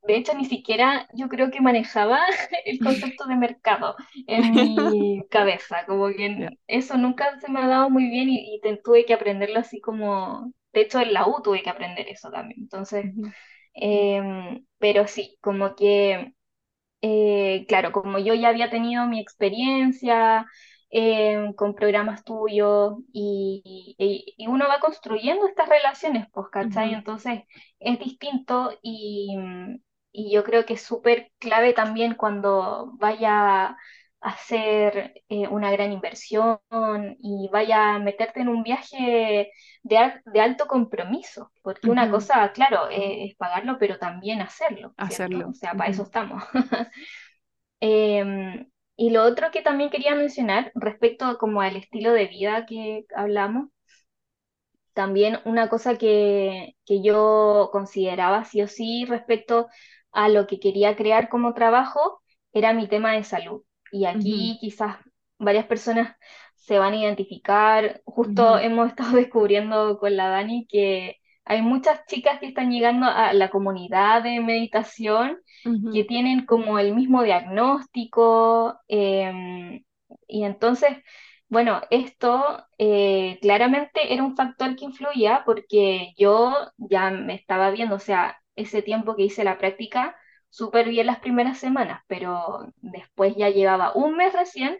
De 0.04 0.16
hecho, 0.18 0.34
ni 0.36 0.46
siquiera 0.46 1.10
yo 1.14 1.30
creo 1.30 1.52
que 1.52 1.62
manejaba 1.62 2.22
el 2.66 2.80
concepto 2.82 3.26
de 3.28 3.36
mercado 3.38 3.98
en 4.28 4.54
mi 4.54 5.28
cabeza, 5.30 5.86
como 5.88 6.08
que 6.10 6.52
eso 6.70 6.98
nunca 6.98 7.40
se 7.42 7.52
me 7.52 7.60
ha 7.62 7.68
dado 7.68 7.92
muy 7.92 8.10
bien 8.10 8.30
y, 8.30 8.56
y 8.56 8.62
tuve 8.84 9.06
que 9.06 9.16
aprenderlo 9.16 9.60
así 9.60 9.82
como, 9.82 10.54
de 10.74 10.84
hecho 10.84 11.02
en 11.02 11.14
la 11.14 11.28
U 11.28 11.42
tuve 11.44 11.64
que 11.64 11.72
aprender 11.72 12.08
eso 12.10 12.32
también. 12.32 12.62
Entonces, 12.64 13.12
em, 13.74 14.66
pero 14.80 15.08
sí, 15.08 15.38
como 15.42 15.76
que 15.76 16.35
eh, 17.02 17.66
claro, 17.68 17.92
como 17.92 18.20
yo 18.20 18.34
ya 18.34 18.50
había 18.50 18.70
tenido 18.70 19.06
mi 19.08 19.20
experiencia 19.20 20.46
eh, 20.92 21.52
con 21.56 21.76
programas 21.76 22.24
tuyos 22.24 22.96
y, 23.14 23.96
y- 23.98 24.34
y 24.38 24.48
uno 24.48 24.68
va 24.68 24.80
construyendo 24.80 25.48
estas 25.48 25.70
relaciones, 25.70 26.28
pues, 26.32 26.48
¿cachai? 26.52 26.94
Entonces 26.94 27.42
es 27.80 28.00
distinto 28.00 28.72
y, 28.82 29.36
y 30.12 30.32
yo 30.34 30.44
creo 30.44 30.66
que 30.66 30.74
es 30.76 30.82
súper 30.82 31.32
clave 31.40 31.74
también 31.74 32.16
cuando 32.16 32.92
vaya 32.98 33.78
hacer 34.26 35.14
eh, 35.30 35.48
una 35.50 35.72
gran 35.72 35.92
inversión 35.94 36.60
y 37.22 37.50
vaya 37.52 37.96
a 37.96 38.00
meterte 38.00 38.42
en 38.42 38.50
un 38.50 38.64
viaje 38.64 39.52
de, 39.84 39.98
al- 39.98 40.22
de 40.26 40.42
alto 40.42 40.68
compromiso, 40.68 41.52
porque 41.62 41.92
una 41.92 42.10
cosa, 42.10 42.52
claro, 42.54 42.90
eh, 42.90 43.26
es 43.26 43.36
pagarlo, 43.38 43.78
pero 43.80 44.00
también 44.00 44.42
hacerlo, 44.42 44.96
¿cierto? 45.02 45.40
O 45.40 45.46
Hacerlo. 45.46 45.54
sea, 45.54 45.76
para 45.78 45.92
eso 45.92 46.04
estamos. 46.04 46.44
Em, 47.82 48.70
y 48.98 49.10
lo 49.12 49.24
otro 49.24 49.52
que 49.52 49.62
también 49.62 49.90
quería 49.90 50.16
mencionar 50.16 50.72
respecto 50.76 51.38
como 51.38 51.62
al 51.62 51.76
estilo 51.78 52.12
de 52.14 52.28
vida 52.28 52.66
que 52.66 53.06
hablamos, 53.16 53.70
también 54.94 55.40
una 55.46 55.70
cosa 55.70 55.98
que, 55.98 56.76
que 56.86 57.02
yo 57.04 57.70
consideraba 57.72 58.46
sí 58.46 58.62
o 58.62 58.68
sí 58.68 59.06
respecto 59.06 59.68
a 60.12 60.30
lo 60.30 60.48
que 60.48 60.60
quería 60.60 60.96
crear 60.96 61.30
como 61.30 61.54
trabajo 61.54 62.22
era 62.54 62.74
mi 62.74 62.88
tema 62.88 63.14
de 63.14 63.24
salud. 63.24 63.64
Y 63.96 64.06
aquí 64.06 64.58
quizás 64.60 64.98
varias 65.40 65.66
personas 65.66 66.16
se 66.56 66.78
van 66.80 66.94
a 66.94 66.98
identificar. 66.98 68.02
Justo 68.06 68.58
hemos 68.60 68.90
estado 68.90 69.16
descubriendo 69.18 69.98
con 70.00 70.16
la 70.18 70.30
Dani 70.30 70.68
que 70.68 71.18
hay 71.46 71.62
muchas 71.62 72.06
chicas 72.08 72.40
que 72.40 72.48
están 72.48 72.72
llegando 72.72 73.06
a 73.06 73.32
la 73.34 73.50
comunidad 73.50 74.24
de 74.24 74.40
meditación 74.42 75.40
que 75.94 76.04
tienen 76.04 76.46
como 76.46 76.80
el 76.80 76.94
mismo 76.96 77.24
diagnóstico. 77.24 78.80
em, 78.88 79.84
y 80.28 80.44
entonces 80.44 80.98
bueno, 81.48 81.82
esto 81.92 82.66
eh, 82.78 83.38
claramente 83.42 84.14
era 84.14 84.24
un 84.24 84.36
factor 84.36 84.76
que 84.76 84.86
influía 84.86 85.44
porque 85.46 86.14
yo 86.18 86.54
ya 86.78 87.12
me 87.12 87.36
estaba 87.36 87.70
viendo, 87.72 87.96
o 87.96 88.00
sea, 88.00 88.38
ese 88.56 88.82
tiempo 88.82 89.16
que 89.16 89.24
hice 89.24 89.44
la 89.44 89.58
práctica, 89.58 90.16
súper 90.56 90.90
bien 90.90 91.08
las 91.08 91.20
primeras 91.20 91.58
semanas, 91.60 92.02
pero 92.08 92.68
después 92.78 93.36
ya 93.36 93.50
llevaba 93.50 93.94
un 93.96 94.16
mes 94.18 94.34
recién 94.34 94.78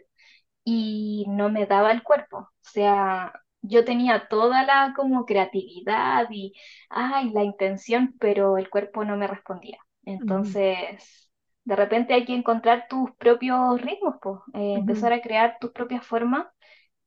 y 0.64 1.26
no 1.28 1.50
me 1.50 1.66
daba 1.66 1.92
el 1.92 2.02
cuerpo. 2.02 2.38
O 2.38 2.50
sea, 2.62 3.32
yo 3.62 3.84
tenía 3.84 4.28
toda 4.28 4.64
la 4.64 4.92
como 4.96 5.24
creatividad 5.26 6.28
y, 6.30 6.54
ay, 6.90 7.30
la 7.32 7.44
intención, 7.44 8.14
pero 8.20 8.58
el 8.58 8.70
cuerpo 8.70 9.04
no 9.04 9.16
me 9.16 9.26
respondía. 9.26 9.78
Entonces, 10.04 11.30
de 11.64 11.76
repente 11.76 12.14
hay 12.14 12.24
que 12.24 12.34
encontrar 12.34 12.86
tus 12.88 13.12
propios 13.16 13.80
ritmos, 13.82 14.16
pues, 14.22 14.40
eh, 14.54 14.74
empezar 14.76 15.12
a 15.12 15.20
crear 15.22 15.58
tus 15.60 15.72
propias 15.72 16.06
formas 16.06 16.46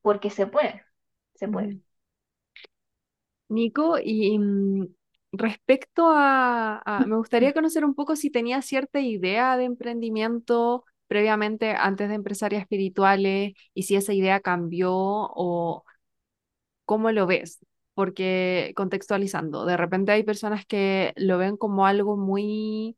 porque 0.02 0.30
se 0.30 0.48
puede, 0.48 0.84
se 1.36 1.48
puede. 1.50 1.78
Nico, 3.50 3.98
y 4.04 4.38
mm, 4.40 4.88
respecto 5.32 6.10
a, 6.10 6.82
a- 6.86 7.06
me 7.06 7.16
gustaría 7.18 7.54
conocer 7.54 7.86
un 7.86 7.96
poco 7.96 8.16
si 8.16 8.30
tenías 8.32 8.66
cierta 8.66 9.00
idea 9.02 9.58
de 9.58 9.66
emprendimiento 9.66 10.86
previamente 11.08 11.72
antes 11.72 12.10
de 12.10 12.16
Empresarias 12.16 12.62
Espirituales 12.64 13.54
y 13.74 13.84
si 13.84 13.96
esa 13.96 14.14
idea 14.14 14.40
cambió 14.42 14.92
o 14.94 15.84
cómo 16.86 17.12
lo 17.12 17.28
ves. 17.28 17.60
Porque 17.94 18.74
contextualizando, 18.78 19.66
de 19.66 19.76
repente 19.78 20.12
hay 20.14 20.24
personas 20.24 20.66
que 20.66 21.14
lo 21.18 21.38
ven 21.38 21.58
como 21.58 21.86
algo 21.86 22.16
muy 22.18 22.98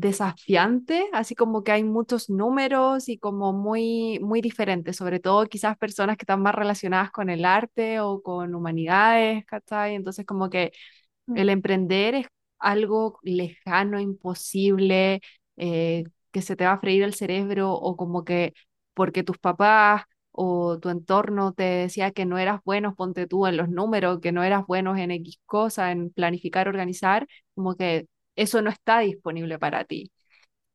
desafiante, 0.00 1.08
así 1.12 1.34
como 1.34 1.64
que 1.64 1.72
hay 1.72 1.84
muchos 1.84 2.28
números 2.30 3.08
y 3.08 3.18
como 3.18 3.52
muy, 3.52 4.18
muy 4.20 4.40
diferentes, 4.40 4.96
sobre 4.96 5.20
todo 5.20 5.46
quizás 5.46 5.76
personas 5.78 6.16
que 6.16 6.22
están 6.24 6.42
más 6.42 6.54
relacionadas 6.54 7.10
con 7.10 7.30
el 7.30 7.44
arte 7.44 8.00
o 8.00 8.22
con 8.22 8.54
humanidades, 8.54 9.44
¿cachai? 9.46 9.94
Entonces 9.94 10.26
como 10.26 10.50
que 10.50 10.72
el 11.34 11.48
Mm, 11.48 11.50
emprender 11.50 12.14
es 12.14 12.26
algo 12.58 13.18
lejano, 13.22 14.00
imposible, 14.00 15.20
eh, 15.56 16.04
que 16.32 16.42
se 16.42 16.56
te 16.56 16.64
va 16.64 16.72
a 16.72 16.78
freír 16.80 17.02
el 17.02 17.14
cerebro 17.14 17.72
o 17.72 17.96
como 17.96 18.24
que 18.24 18.54
porque 18.94 19.22
tus 19.22 19.38
papás 19.38 20.04
o 20.32 20.78
tu 20.78 20.90
entorno 20.90 21.52
te 21.54 21.62
decía 21.64 22.10
que 22.12 22.26
no 22.26 22.38
eras 22.38 22.60
bueno, 22.64 22.94
ponte 22.94 23.26
tú 23.26 23.46
en 23.46 23.56
los 23.56 23.68
números, 23.68 24.20
que 24.20 24.32
no 24.32 24.42
eras 24.44 24.66
bueno 24.66 24.96
en 24.96 25.10
X 25.10 25.40
cosa, 25.46 25.92
en 25.92 26.10
planificar, 26.10 26.68
organizar, 26.68 27.26
como 27.54 27.76
que 27.76 28.06
eso 28.36 28.62
no 28.62 28.70
está 28.70 29.00
disponible 29.00 29.58
para 29.58 29.84
ti. 29.84 30.12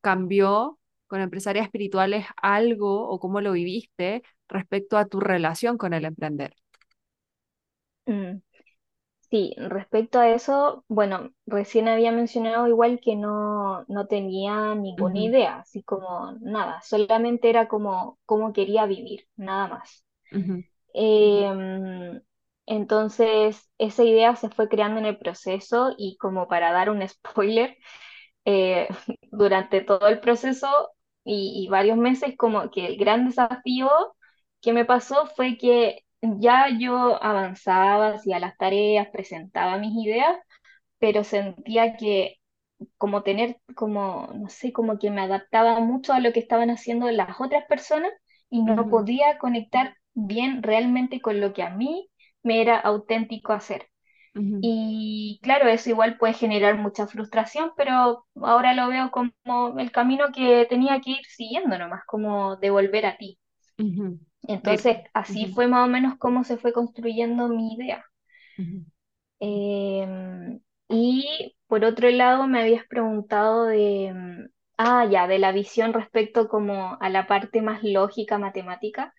¿Cambió 0.01 0.79
con 1.07 1.21
empresarias 1.21 1.65
espirituales 1.65 2.25
algo 2.37 3.09
o 3.09 3.19
cómo 3.19 3.41
lo 3.41 3.53
viviste 3.53 4.23
respecto 4.49 4.97
a 4.97 5.05
tu 5.07 5.19
relación 5.21 5.77
con 5.77 5.93
el 5.93 6.05
emprender? 6.05 6.55
mm. 8.05 8.41
Sí, 9.31 9.55
respecto 9.57 10.19
a 10.19 10.29
eso, 10.31 10.85
bueno, 10.89 11.31
recién 11.47 11.87
había 11.89 12.11
mencionado 12.11 12.67
igual 12.67 12.99
que 13.01 13.15
no, 13.15 13.85
no 13.87 14.07
tenía 14.07 14.75
ninguna 14.75 15.19
idea, 15.19 15.59
así 15.59 15.83
como 15.83 16.33
nada, 16.41 16.81
solamente 16.83 17.49
era 17.49 17.67
como 17.69 18.19
cómo 18.25 18.53
quería 18.53 18.85
vivir, 18.87 19.27
nada 19.37 19.67
más. 19.69 20.05
Entonces, 22.75 23.69
esa 23.77 24.03
idea 24.03 24.35
se 24.35 24.49
fue 24.49 24.69
creando 24.69 24.99
en 24.99 25.05
el 25.07 25.17
proceso 25.17 25.93
y 25.97 26.17
como 26.17 26.47
para 26.47 26.71
dar 26.71 26.89
un 26.89 27.07
spoiler, 27.07 27.77
eh, 28.45 28.87
durante 29.31 29.81
todo 29.81 30.07
el 30.07 30.19
proceso 30.19 30.67
y, 31.23 31.65
y 31.65 31.69
varios 31.69 31.97
meses, 31.97 32.35
como 32.37 32.71
que 32.71 32.87
el 32.87 32.97
gran 32.97 33.27
desafío 33.27 33.89
que 34.61 34.73
me 34.73 34.85
pasó 34.85 35.27
fue 35.35 35.57
que 35.57 36.05
ya 36.21 36.67
yo 36.79 37.21
avanzaba, 37.23 38.09
hacía 38.15 38.39
las 38.39 38.57
tareas, 38.57 39.09
presentaba 39.11 39.77
mis 39.77 39.93
ideas, 40.05 40.37
pero 40.99 41.23
sentía 41.23 41.97
que 41.97 42.37
como 42.97 43.23
tener, 43.23 43.57
como, 43.75 44.29
no 44.35 44.49
sé, 44.49 44.73
como 44.73 44.99
que 44.99 45.11
me 45.11 45.21
adaptaba 45.21 45.79
mucho 45.79 46.13
a 46.13 46.19
lo 46.19 46.33
que 46.33 46.39
estaban 46.39 46.69
haciendo 46.69 47.09
las 47.11 47.39
otras 47.39 47.65
personas 47.67 48.11
y 48.49 48.63
no 48.63 48.89
podía 48.89 49.37
conectar 49.39 49.95
bien 50.13 50.63
realmente 50.63 51.21
con 51.21 51.39
lo 51.41 51.53
que 51.53 51.63
a 51.63 51.69
mí 51.71 52.09
me 52.43 52.61
era 52.61 52.79
auténtico 52.79 53.53
hacer. 53.53 53.87
Y 54.61 55.39
claro, 55.43 55.67
eso 55.69 55.89
igual 55.89 56.17
puede 56.17 56.33
generar 56.33 56.77
mucha 56.77 57.07
frustración, 57.07 57.71
pero 57.77 58.25
ahora 58.41 58.73
lo 58.73 58.89
veo 58.89 59.11
como 59.11 59.79
el 59.79 59.91
camino 59.91 60.27
que 60.35 60.65
tenía 60.69 61.01
que 61.01 61.11
ir 61.11 61.25
siguiendo 61.27 61.77
nomás, 61.79 62.03
como 62.07 62.57
de 62.57 62.69
volver 62.71 63.05
a 63.07 63.17
ti. 63.17 63.39
Entonces, 64.43 64.97
así 65.15 65.47
fue 65.47 65.65
más 65.67 65.87
o 65.87 65.89
menos 65.89 66.15
como 66.19 66.43
se 66.43 66.57
fue 66.57 66.73
construyendo 66.73 67.47
mi 67.47 67.73
idea. 67.73 68.05
Em, 69.39 70.59
y 70.89 71.55
por 71.67 71.83
otro 71.85 72.09
lado, 72.09 72.47
me 72.47 72.61
habías 72.61 72.85
preguntado 72.87 73.65
de, 73.65 74.11
mm, 74.13 74.49
ah, 74.77 75.05
ya, 75.09 75.27
de 75.27 75.39
la 75.39 75.51
visión 75.51 75.93
respecto 75.93 76.47
como 76.47 76.97
a 77.01 77.09
la 77.09 77.27
parte 77.27 77.61
más 77.61 77.81
lógica, 77.83 78.37
matemática. 78.37 79.13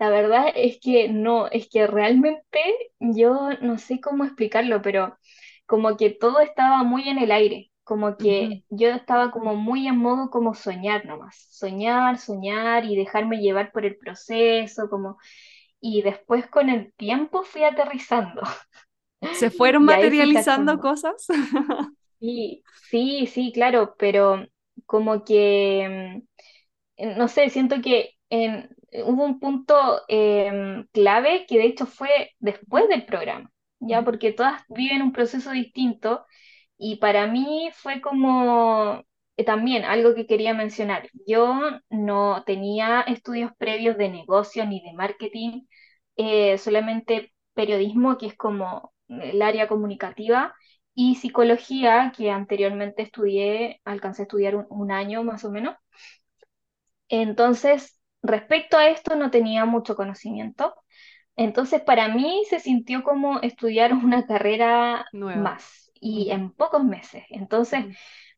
La 0.00 0.10
verdad 0.10 0.46
es 0.56 0.80
que 0.80 1.08
no, 1.10 1.48
es 1.48 1.68
que 1.70 1.86
realmente 1.86 2.60
yo 3.00 3.50
no 3.62 3.78
sé 3.78 4.00
cómo 4.00 4.24
explicarlo, 4.24 4.82
pero 4.82 5.18
como 5.66 5.96
que 5.96 6.10
todo 6.10 6.40
estaba 6.40 6.84
muy 6.84 7.08
en 7.08 7.18
el 7.18 7.30
aire, 7.32 7.70
como 7.84 8.16
que 8.18 8.64
yo 8.70 8.88
estaba 8.88 9.30
como 9.30 9.56
muy 9.56 9.86
en 9.88 9.98
modo 9.98 10.30
como 10.30 10.54
soñar 10.54 11.06
nomás, 11.06 11.46
soñar, 11.50 12.18
soñar 12.18 12.86
y 12.86 12.96
dejarme 12.96 13.40
llevar 13.40 13.72
por 13.72 13.86
el 13.86 13.98
proceso, 13.98 14.90
como, 14.90 15.18
y 15.80 16.02
después 16.02 16.48
con 16.48 16.70
el 16.70 16.92
tiempo 16.94 17.44
fui 17.44 17.64
aterrizando. 17.64 18.42
¿Se 19.32 19.50
fueron 19.50 19.84
fui 19.84 19.94
materializando 19.94 20.78
cosas? 20.80 21.26
Sí, 22.20 22.62
sí, 22.90 23.26
sí, 23.26 23.52
claro, 23.52 23.94
pero 23.98 24.46
como 24.86 25.24
que, 25.24 26.22
mm, 26.98 27.18
no 27.18 27.28
sé, 27.28 27.50
siento 27.50 27.80
que 27.82 28.16
en, 28.30 28.68
hubo 28.92 29.24
un 29.24 29.40
punto 29.40 30.02
em, 30.08 30.86
clave 30.92 31.46
que 31.46 31.58
de 31.58 31.66
hecho 31.66 31.86
fue 31.86 32.30
después 32.38 32.88
del 32.88 33.04
programa, 33.06 33.50
¿ya? 33.80 34.04
Porque 34.04 34.32
todas 34.32 34.62
viven 34.68 35.02
un 35.02 35.12
proceso 35.12 35.50
distinto 35.52 36.24
y 36.78 36.96
para 36.96 37.26
mí 37.26 37.70
fue 37.74 38.00
como 38.00 39.04
eh, 39.36 39.44
también 39.44 39.84
algo 39.84 40.14
que 40.14 40.26
quería 40.26 40.54
mencionar. 40.54 41.08
Yo 41.26 41.60
no 41.90 42.42
tenía 42.44 43.02
estudios 43.02 43.52
previos 43.58 43.96
de 43.98 44.08
negocio 44.08 44.66
ni 44.66 44.80
de 44.82 44.92
marketing, 44.94 45.62
eh, 46.16 46.58
solamente 46.58 47.32
periodismo, 47.54 48.18
que 48.18 48.26
es 48.26 48.36
como 48.36 48.92
el 49.08 49.42
área 49.42 49.68
comunicativa, 49.68 50.54
y 50.94 51.16
psicología, 51.16 52.12
que 52.16 52.30
anteriormente 52.30 53.02
estudié, 53.02 53.80
alcancé 53.84 54.22
a 54.22 54.24
estudiar 54.24 54.56
un, 54.56 54.66
un 54.70 54.90
año 54.92 55.22
más 55.24 55.44
o 55.44 55.50
menos. 55.50 55.76
Entonces, 57.08 57.99
respecto 58.22 58.76
a 58.78 58.88
esto 58.88 59.16
no 59.16 59.30
tenía 59.30 59.64
mucho 59.64 59.96
conocimiento. 59.96 60.74
Entonces, 61.36 61.82
para 61.82 62.08
mí 62.08 62.44
se 62.48 62.60
sintió 62.60 63.02
como 63.02 63.40
estudiar 63.40 63.92
una 63.94 64.26
carrera 64.26 65.06
Nueva. 65.12 65.42
más 65.42 65.90
y 65.94 66.30
en 66.30 66.52
pocos 66.52 66.84
meses. 66.84 67.24
Entonces, 67.30 67.86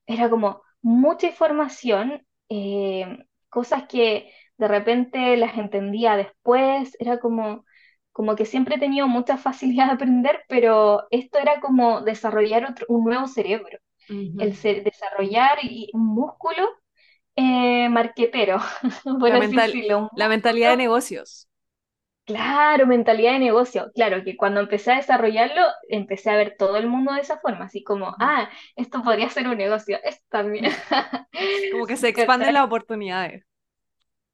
era 0.07 0.31
como 0.31 0.63
mucha 0.83 1.27
información, 1.29 2.27
eh, 2.49 3.19
cosas 3.49 3.85
que 3.89 4.33
de 4.59 4.69
repente 4.69 5.37
las 5.37 5.57
entendía 5.59 6.17
después, 6.17 6.97
era 7.01 7.19
como, 7.21 7.65
como 8.13 8.37
que 8.37 8.47
siempre 8.47 8.77
he 8.77 8.79
tenido 8.79 9.09
mucha 9.09 9.39
facilidad 9.39 9.87
de 9.87 9.93
aprender, 9.93 10.45
pero 10.49 11.05
esto 11.11 11.39
era 11.39 11.61
como 11.61 12.03
desarrollar 12.03 12.65
otro- 12.67 12.87
un 12.89 13.05
nuevo 13.05 13.27
cerebro, 13.27 13.79
el 14.37 14.55
desarrollar 14.85 15.59
un 15.95 16.07
músculo 16.07 16.69
eh, 17.37 17.89
marquetero, 17.89 18.59
por 19.21 19.33
La 19.33 19.37
así 19.37 19.57
mental, 19.57 19.75
decirlo, 19.75 20.11
la 20.13 20.29
mentalidad 20.29 20.71
de 20.71 20.77
negocios. 20.77 21.49
Claro, 22.25 22.87
mentalidad 22.87 23.33
de 23.33 23.41
negocio. 23.41 23.91
Claro 23.95 24.23
que 24.25 24.37
cuando 24.37 24.61
empecé 24.61 24.93
a 24.93 24.97
desarrollarlo, 24.97 25.61
empecé 25.89 26.31
a 26.31 26.37
ver 26.37 26.55
todo 26.57 26.77
el 26.77 26.87
mundo 26.87 27.13
de 27.13 27.21
esa 27.21 27.39
forma, 27.41 27.65
así 27.67 27.83
como, 27.83 28.15
ah, 28.21 28.49
esto 28.77 29.03
podría 29.03 29.29
ser 29.29 29.49
un 29.49 29.59
negocio, 29.59 29.99
esto 30.05 30.25
también. 30.31 30.67
Como 31.69 31.87
que 31.89 31.97
se 31.97 32.07
expanden 32.09 32.53
las 32.55 32.65
oportunidades. 32.65 33.45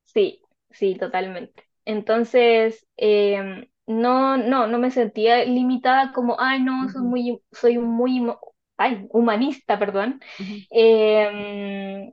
Sí, 0.04 0.42
sí, 0.70 0.96
totalmente. 0.96 1.64
Entonces, 1.84 2.86
em, 2.96 3.66
no, 3.86 4.36
no, 4.36 4.66
no 4.66 4.78
me 4.78 4.90
sentía 4.90 5.44
limitada 5.44 6.12
como, 6.12 6.36
ay, 6.40 6.62
no, 6.62 6.88
soy 6.88 7.02
muy, 7.02 7.42
soy 7.52 7.78
muy, 7.78 8.26
ay, 8.76 9.06
humanista, 9.10 9.78
perdón. 9.78 10.20
eh, 10.70 12.12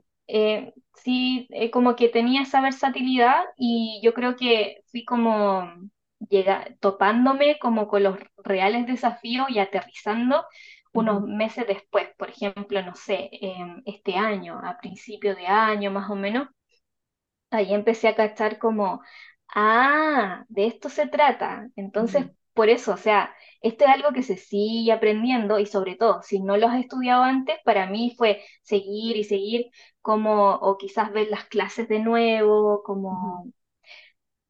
sí, 0.96 1.46
eh, 1.50 1.70
como 1.70 1.96
que 1.96 2.08
tenía 2.08 2.42
esa 2.42 2.60
versatilidad 2.60 3.44
y 3.56 4.00
yo 4.02 4.14
creo 4.14 4.36
que 4.36 4.82
fui 4.90 5.04
como 5.04 5.70
llega, 6.28 6.66
topándome 6.80 7.58
como 7.58 7.88
con 7.88 8.02
los 8.02 8.18
reales 8.38 8.86
desafíos 8.86 9.48
y 9.50 9.58
aterrizando 9.58 10.44
unos 10.92 11.22
meses 11.22 11.66
después, 11.66 12.08
por 12.16 12.30
ejemplo, 12.30 12.82
no 12.82 12.94
sé, 12.94 13.28
em, 13.32 13.82
este 13.86 14.16
año, 14.16 14.58
a 14.64 14.78
principio 14.78 15.34
de 15.36 15.46
año 15.46 15.90
más 15.90 16.10
o 16.10 16.16
menos 16.16 16.48
ahí 17.50 17.72
empecé 17.74 18.08
a 18.08 18.14
cachar 18.16 18.58
como, 18.58 19.02
ah, 19.54 20.44
de 20.48 20.66
esto 20.66 20.88
se 20.88 21.06
trata. 21.08 21.68
Entonces, 21.76 22.26
por 22.56 22.70
eso, 22.70 22.94
o 22.94 22.98
sea, 22.98 23.34
esto 23.62 23.84
es 23.86 23.92
algo 23.92 24.12
que 24.14 24.24
se 24.24 24.38
sigue 24.38 24.92
aprendiendo 24.92 25.60
y 25.60 25.66
sobre 25.66 25.96
todo, 25.96 26.22
si 26.24 26.40
no 26.42 26.58
lo 26.58 26.68
has 26.68 26.80
estudiado 26.80 27.24
antes, 27.24 27.56
para 27.64 27.88
mí 27.88 28.14
fue 28.18 28.42
seguir 28.64 29.16
y 29.18 29.24
seguir 29.24 29.66
como, 30.02 30.54
o 30.56 30.78
quizás 30.78 31.12
ver 31.12 31.28
las 31.30 31.46
clases 31.46 31.88
de 31.88 32.00
nuevo, 32.00 32.82
como, 32.84 33.48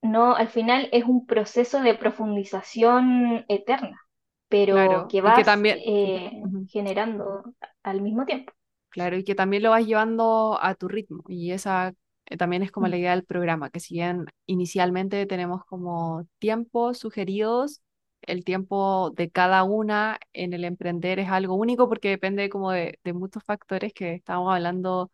no, 0.03 0.35
al 0.37 0.49
final 0.49 0.89
es 0.93 1.05
un 1.05 1.27
proceso 1.27 1.81
de 1.83 1.95
profundización 1.95 3.45
eterna, 3.49 4.01
pero 4.49 4.67
Claro, 4.69 5.09
que 5.09 5.21
vas 5.21 5.45
también, 5.45 5.85
eh, 5.85 6.31
generando 6.69 7.45
al 7.83 8.01
mismo 8.03 8.25
tiempo. 8.27 8.53
claro, 8.89 9.17
y 9.17 9.25
que 9.25 9.35
también 9.35 9.63
lo 9.63 9.71
vas 9.71 9.87
llevando 9.87 10.59
a 10.63 10.75
tu 10.75 10.89
ritmo. 10.89 11.23
Y 11.29 11.53
esa 11.53 11.93
eh, 12.27 12.37
también 12.37 12.63
es 12.63 12.71
como 12.73 12.89
la 12.89 12.97
Mm, 12.97 12.99
idea 12.99 13.13
del 13.13 13.25
programa, 13.25 13.71
que 13.71 13.81
si 13.81 13.95
bien 13.95 14.27
inicialmente 14.47 15.27
tenemos 15.27 15.65
como 15.65 16.27
tiempos 16.39 16.99
sugeridos, 16.99 17.83
el 18.27 18.45
tiempo 18.45 19.11
de 19.17 19.31
cada 19.31 19.65
una 19.65 20.19
en 20.33 20.53
el 20.53 20.65
emprender 20.65 21.19
es 21.19 21.29
algo 21.31 21.55
único 21.55 21.89
porque 21.89 22.11
depende 22.11 22.49
como 22.51 22.73
de, 22.73 22.99
muchos 23.15 23.45
factores 23.45 23.93
que 23.95 24.15
estábamos 24.15 24.55
hablando 24.55 25.11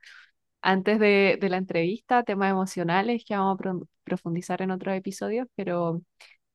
antes 0.62 0.98
de, 1.00 1.38
de 1.40 1.48
la 1.50 1.58
entrevista, 1.58 2.22
temas 2.24 2.50
emocionales 2.50 3.24
que 3.26 3.36
vamos 3.36 3.54
a 3.56 3.58
pro- 3.58 3.88
profundizar 4.04 4.62
en 4.62 4.70
otros 4.72 4.94
episodios, 4.96 5.48
pero 5.56 6.02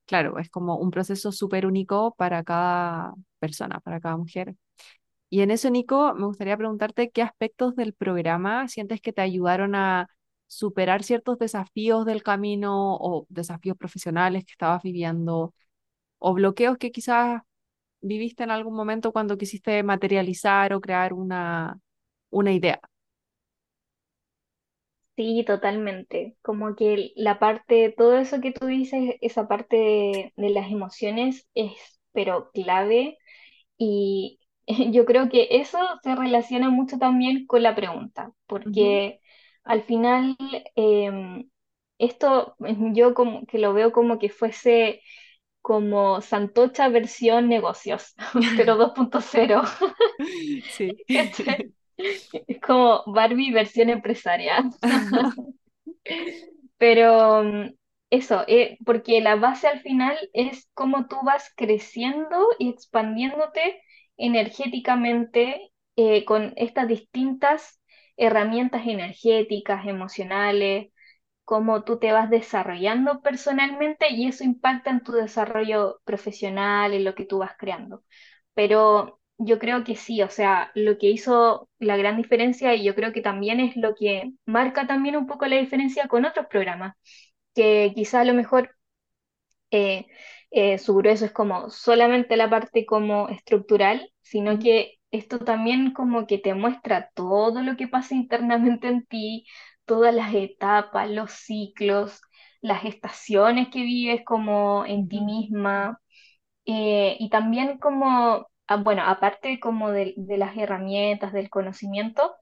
claro, 0.05 0.39
es 0.39 0.49
como 0.49 0.77
un 0.77 0.91
proceso 0.91 1.31
súper 1.33 1.65
único 1.67 2.15
para 2.17 2.43
cada 2.43 3.13
persona, 3.39 3.79
para 3.81 3.99
cada 4.01 4.17
mujer. 4.17 4.55
Y 5.29 5.41
en 5.41 5.51
eso, 5.51 5.69
Nico, 5.69 6.13
me 6.15 6.25
gustaría 6.25 6.55
preguntarte 6.57 7.09
qué 7.11 7.21
aspectos 7.21 7.75
del 7.75 7.93
programa 7.93 8.67
sientes 8.69 9.01
que 9.01 9.11
te 9.13 9.21
ayudaron 9.21 9.75
a 9.75 10.07
superar 10.47 11.03
ciertos 11.03 11.37
desafíos 11.39 12.05
del 12.05 12.23
camino 12.23 12.95
o 12.95 13.25
desafíos 13.29 13.77
profesionales 13.77 14.45
que 14.45 14.51
estabas 14.53 14.81
viviendo 14.83 15.53
o 16.19 16.33
bloqueos 16.33 16.77
que 16.77 16.91
quizás 16.91 17.41
viviste 18.01 18.43
en 18.43 18.51
algún 18.51 18.75
momento 18.75 19.11
cuando 19.13 19.37
quisiste 19.37 19.83
materializar 19.83 20.73
o 20.73 20.81
crear 20.81 21.13
una, 21.13 21.79
una 22.31 22.53
idea. 22.53 22.81
Sí, 25.15 25.43
totalmente. 25.47 26.37
Como 26.43 26.75
que 26.75 27.11
la 27.15 27.39
parte, 27.39 27.93
todo 27.97 28.17
eso 28.19 28.39
que 28.39 28.51
tú 28.51 28.67
dices, 28.67 29.15
esa 29.21 29.47
parte 29.47 29.75
de, 29.77 30.33
de 30.37 30.49
las 30.51 30.71
emociones 30.71 31.47
es, 31.55 31.71
pero 32.11 32.51
clave. 32.51 33.17
Y 33.77 34.39
yo 34.93 35.05
creo 35.05 35.29
que 35.29 35.47
eso 35.51 35.79
se 36.03 36.15
relaciona 36.15 36.69
mucho 36.69 36.97
también 36.99 37.47
con 37.47 37.63
la 37.63 37.75
pregunta, 37.75 38.33
porque 38.47 39.21
al 39.63 39.83
final 39.83 40.37
em, 40.75 41.49
esto 41.99 42.55
yo 42.93 43.13
como 43.15 43.45
que 43.47 43.59
lo 43.59 43.73
veo 43.73 43.91
como 43.93 44.19
que 44.19 44.29
fuese 44.29 45.01
como 45.67 46.21
Santocha 46.21 46.87
versión 46.87 47.49
negocios, 47.49 48.15
pero 48.55 48.77
2.0. 48.95 49.63
Sí. 50.71 50.95
Es 52.47 52.61
como 52.65 53.03
Barbie 53.05 53.51
versión 53.51 53.89
empresarial. 53.89 54.69
Pero 56.77 57.43
mm, 57.43 57.73
eso, 58.11 58.45
eh, 58.47 58.77
porque 58.85 59.19
la 59.19 59.35
base 59.35 59.67
al 59.67 59.81
final 59.81 60.17
es 60.31 60.69
cómo 60.73 61.07
tú 61.09 61.17
vas 61.25 61.51
creciendo 61.57 62.47
y 62.59 62.69
expandiéndote 62.69 63.81
energéticamente 64.15 65.73
eh, 65.97 66.23
con 66.23 66.53
estas 66.55 66.87
distintas 66.87 67.81
herramientas 68.15 68.87
energéticas, 68.87 69.85
emocionales, 69.85 70.93
cómo 71.47 71.83
tú 71.85 71.99
te 71.99 72.13
vas 72.13 72.29
desarrollando 72.31 73.23
personalmente 73.23 74.07
y 74.11 74.27
eso 74.29 74.45
impacta 74.45 74.91
en 74.91 75.03
tu 75.03 75.13
desarrollo 75.13 76.01
profesional, 76.05 76.93
en 76.93 77.05
lo 77.05 77.15
que 77.15 77.25
tú 77.25 77.39
vas 77.39 77.53
creando. 77.59 78.03
Pero 78.55 79.19
yo 79.39 79.59
creo 79.59 79.83
que 79.85 79.95
sí, 79.95 80.21
o 80.23 80.29
sea, 80.29 80.71
lo 80.75 80.97
que 80.99 81.07
hizo 81.09 81.69
la 81.79 81.97
gran 81.97 82.17
diferencia 82.17 82.75
y 82.75 82.83
yo 82.85 82.95
creo 82.95 83.13
que 83.13 83.21
también 83.21 83.59
es 83.61 83.77
lo 83.77 83.95
que 83.95 84.33
marca 84.45 84.87
también 84.87 85.15
un 85.17 85.27
poco 85.27 85.47
la 85.47 85.57
diferencia 85.57 86.07
con 86.09 86.25
otros 86.25 86.47
programas, 86.47 86.95
que 87.55 87.93
quizá 87.95 88.21
a 88.21 88.25
lo 88.25 88.33
mejor 88.35 88.75
eh, 89.71 90.05
eh, 90.51 90.77
su 90.77 90.95
grueso 90.95 91.25
es 91.25 91.31
como 91.31 91.69
solamente 91.69 92.37
la 92.37 92.49
parte 92.49 92.85
como 92.85 93.29
estructural, 93.29 94.11
sino 94.21 94.59
que 94.59 94.99
esto 95.11 95.39
también 95.39 95.93
como 95.93 96.27
que 96.27 96.37
te 96.37 96.53
muestra 96.53 97.11
todo 97.15 97.61
lo 97.63 97.77
que 97.77 97.87
pasa 97.87 98.15
internamente 98.15 98.87
en 98.87 99.05
ti, 99.05 99.45
todas 99.87 100.15
las 100.15 100.35
etapas, 100.35 101.09
los 101.11 101.31
ciclos, 101.33 102.21
las 102.61 102.85
estaciones 102.85 103.69
que 103.69 103.83
vives 103.83 104.23
como 104.25 104.85
en 104.85 105.09
ti 105.09 105.21
misma, 105.21 106.01
eh, 106.65 107.17
y 107.19 107.29
también 107.29 107.77
como, 107.79 108.47
ah, 108.67 108.75
bueno, 108.77 109.03
aparte 109.05 109.59
como 109.59 109.91
de, 109.91 110.13
de 110.17 110.37
las 110.37 110.57
herramientas, 110.57 111.33
del 111.33 111.49
conocimiento, 111.49 112.35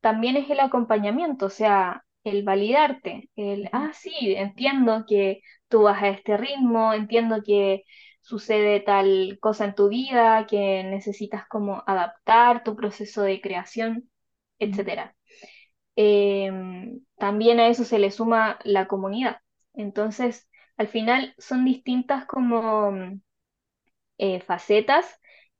también 0.00 0.36
es 0.36 0.50
el 0.50 0.60
acompañamiento, 0.60 1.46
o 1.46 1.50
sea, 1.50 2.04
el 2.24 2.42
validarte, 2.44 3.30
el, 3.36 3.68
ah, 3.72 3.90
sí, 3.94 4.12
entiendo 4.36 5.04
que 5.08 5.42
tú 5.68 5.82
vas 5.82 6.02
a 6.02 6.08
este 6.08 6.36
ritmo, 6.36 6.92
entiendo 6.94 7.42
que 7.44 7.84
sucede 8.22 8.80
tal 8.80 9.38
cosa 9.40 9.64
en 9.66 9.74
tu 9.74 9.88
vida, 9.88 10.46
que 10.46 10.84
necesitas 10.84 11.46
como 11.48 11.82
adaptar 11.86 12.62
tu 12.64 12.76
proceso 12.76 13.22
de 13.22 13.40
creación, 13.40 14.10
ujú, 14.60 14.84
Em, 16.02 17.00
también 17.16 17.60
a 17.60 17.68
eso 17.68 17.84
se 17.84 17.98
le 17.98 18.10
suma 18.10 18.58
la 18.64 18.88
comunidad. 18.88 19.38
Entonces, 19.74 20.48
al 20.76 20.88
final 20.88 21.34
son 21.38 21.64
distintas 21.64 22.26
como 22.26 22.92
mm, 22.92 23.20
eh, 24.18 24.40
facetas 24.40 25.06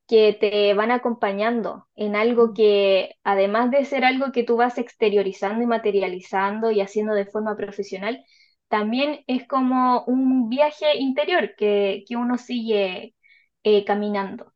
que 0.07 0.33
te 0.35 0.75
van 0.75 0.91
acompañando 0.91 1.89
en 1.95 2.17
algo 2.17 2.53
que, 2.55 3.17
además 3.25 3.71
de 3.71 3.85
ser 3.85 4.05
algo 4.05 4.33
que 4.33 4.43
tú 4.45 4.57
vas 4.57 4.79
exteriorizando 4.79 5.63
y 5.63 5.67
materializando 5.67 6.71
y 6.71 6.81
haciendo 6.81 7.15
de 7.15 7.27
forma 7.27 7.57
profesional, 7.57 8.25
también 8.69 9.25
es 9.27 9.47
como 9.49 10.05
un 10.07 10.49
viaje 10.49 10.97
interior 10.99 11.55
que, 11.57 12.05
que 12.09 12.17
uno 12.17 12.39
sigue 12.39 13.15
eh, 13.65 13.85
caminando. 13.85 14.53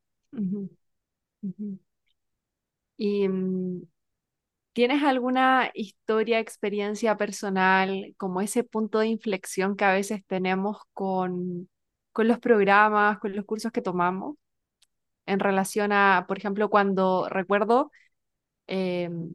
¿Y 2.96 3.28
mm, 3.28 3.82
tienes 4.74 5.02
alguna 5.04 5.70
historia, 5.74 6.40
experiencia 6.40 7.16
personal, 7.16 8.14
como 8.18 8.40
ese 8.42 8.64
punto 8.64 8.98
de 9.00 9.08
inflexión 9.08 9.76
que 9.76 9.84
a 9.86 9.92
veces 9.94 10.22
tenemos 10.26 10.78
con, 10.92 11.68
con 12.12 12.28
los 12.28 12.38
programas, 12.40 13.18
con 13.20 13.34
los 13.36 13.44
cursos 13.46 13.72
que 13.72 13.82
tomamos, 13.82 14.36
en 15.26 15.40
relación 15.40 15.92
a, 15.92 16.26
por 16.28 16.38
ejemplo, 16.38 16.70
cuando 16.70 17.28
recuerdo 17.30 17.90
em, 18.66 19.34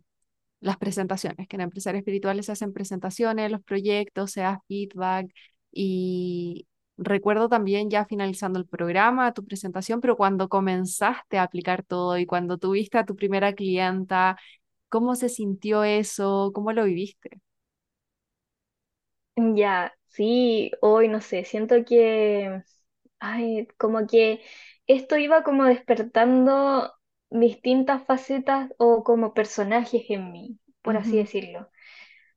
las 0.62 0.78
presentaciones, 0.78 1.48
que 1.48 1.58
en 1.58 1.62
Empresarios 1.62 2.02
Espirituales 2.02 2.48
se 2.48 2.54
hacen 2.54 2.74
presentaciones, 2.74 3.52
los 3.52 3.64
proyectos, 3.64 4.32
se 4.32 4.42
da 4.42 4.62
feedback 4.68 5.32
y 5.72 6.68
recuerdo 6.98 7.50
también 7.50 7.90
ya 7.90 8.06
finalizando 8.06 8.60
el 8.60 8.68
programa, 8.68 9.34
tu 9.34 9.46
presentación, 9.46 10.02
pero 10.02 10.18
cuando 10.18 10.50
comenzaste 10.50 11.38
a 11.38 11.44
aplicar 11.44 11.84
todo 11.84 12.18
y 12.18 12.26
cuando 12.26 12.58
tuviste 12.58 12.98
a 12.98 13.06
tu 13.06 13.16
primera 13.16 13.54
clienta, 13.54 14.38
¿cómo 14.90 15.16
se 15.16 15.30
sintió 15.30 15.84
eso? 15.84 16.52
¿Cómo 16.54 16.74
lo 16.74 16.86
viviste? 16.86 17.42
Ya, 19.56 19.94
sí, 20.08 20.72
hoy 20.82 21.08
no 21.08 21.22
sé, 21.22 21.46
siento 21.46 21.76
que, 21.86 22.62
ay, 23.20 23.68
como 23.78 24.06
que 24.08 24.42
esto 24.88 25.18
iba 25.18 25.44
como 25.44 25.66
despertando 25.66 26.94
distintas 27.30 28.06
facetas 28.06 28.72
o 28.80 29.04
como 29.04 29.34
personajes 29.34 30.04
en 30.10 30.32
mí, 30.32 30.60
por 30.82 30.98
así 30.98 31.18
Ujú, 31.18 31.18
decirlo. 31.18 31.70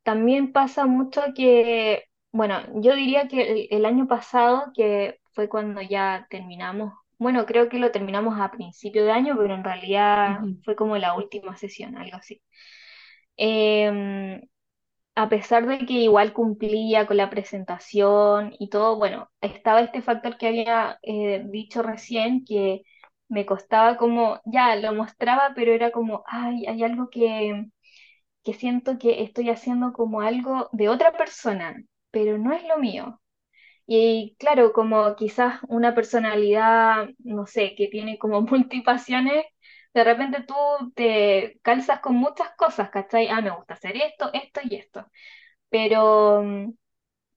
También 0.05 0.53
pasa 0.53 0.87
mucho 0.87 1.23
que, 1.37 2.05
bueno, 2.33 2.61
yo 2.83 2.95
diría 2.97 3.29
que 3.29 3.43
el, 3.53 3.69
el 3.71 3.87
año 3.87 4.09
pasado, 4.09 4.73
que 4.77 5.21
fue 5.35 5.49
cuando 5.49 5.83
ya 5.83 6.27
terminamos, 6.31 6.95
bueno, 7.22 7.46
creo 7.46 7.68
que 7.68 7.78
lo 7.78 7.90
terminamos 7.92 8.38
a 8.40 8.50
principio 8.50 9.04
de 9.04 9.12
año, 9.12 9.37
pero 9.38 9.54
en 9.54 9.64
realidad 9.64 10.40
fue 10.64 10.76
como 10.76 10.96
la 10.98 11.14
última 11.14 11.56
sesión, 11.56 11.96
algo 11.96 12.16
así. 12.18 12.42
Em, 13.37 14.40
a 15.16 15.28
pesar 15.30 15.66
de 15.66 15.78
que 15.87 15.94
igual 15.94 16.32
cumplía 16.35 17.06
con 17.06 17.16
la 17.18 17.30
presentación 17.30 18.54
y 18.58 18.70
todo, 18.70 18.96
bueno, 18.98 19.30
estaba 19.42 19.82
este 19.82 20.02
factor 20.02 20.38
que 20.38 20.48
había 20.48 20.98
eh, 21.02 21.44
dicho 21.50 21.82
recién, 21.82 22.44
que 22.46 22.82
me 23.28 23.46
costaba 23.46 23.96
como, 23.98 24.40
ya 24.46 24.76
lo 24.76 24.94
mostraba, 24.94 25.52
pero 25.56 25.72
era 25.72 25.92
como, 25.92 26.24
ay, 26.26 26.66
hay 26.66 26.82
algo 26.85 27.11
que, 27.11 27.66
que 28.44 28.54
siento 28.54 28.98
que 28.98 29.22
estoy 29.24 29.50
haciendo 29.50 29.94
como 29.94 30.22
algo 30.22 30.70
de 30.72 30.90
otra 30.90 31.12
persona, 31.14 31.76
pero 32.12 32.38
no 32.38 32.52
es 32.54 32.64
lo 32.68 32.78
mío. 32.78 33.21
Y 33.87 34.37
claro, 34.38 34.73
como 34.73 35.14
quizás 35.16 35.61
una 35.68 35.95
personalidad, 35.95 37.09
no 37.18 37.47
sé, 37.47 37.75
que 37.77 37.88
tiene 37.88 38.18
como 38.18 38.40
multipasiones, 38.42 39.45
de 39.95 40.05
repente 40.05 40.45
tú 40.47 40.55
te 40.95 41.59
calzas 41.62 42.01
con 42.01 42.14
muchas 42.16 42.51
cosas, 42.57 42.90
¿cachai? 42.90 43.29
Ah, 43.29 43.40
me 43.42 43.51
gusta 43.51 43.75
hacer 43.75 43.97
esto, 43.97 44.31
esto 44.33 44.61
y 44.64 44.77
esto. 44.77 45.07
Pero 45.71 46.42
mm, 46.45 46.73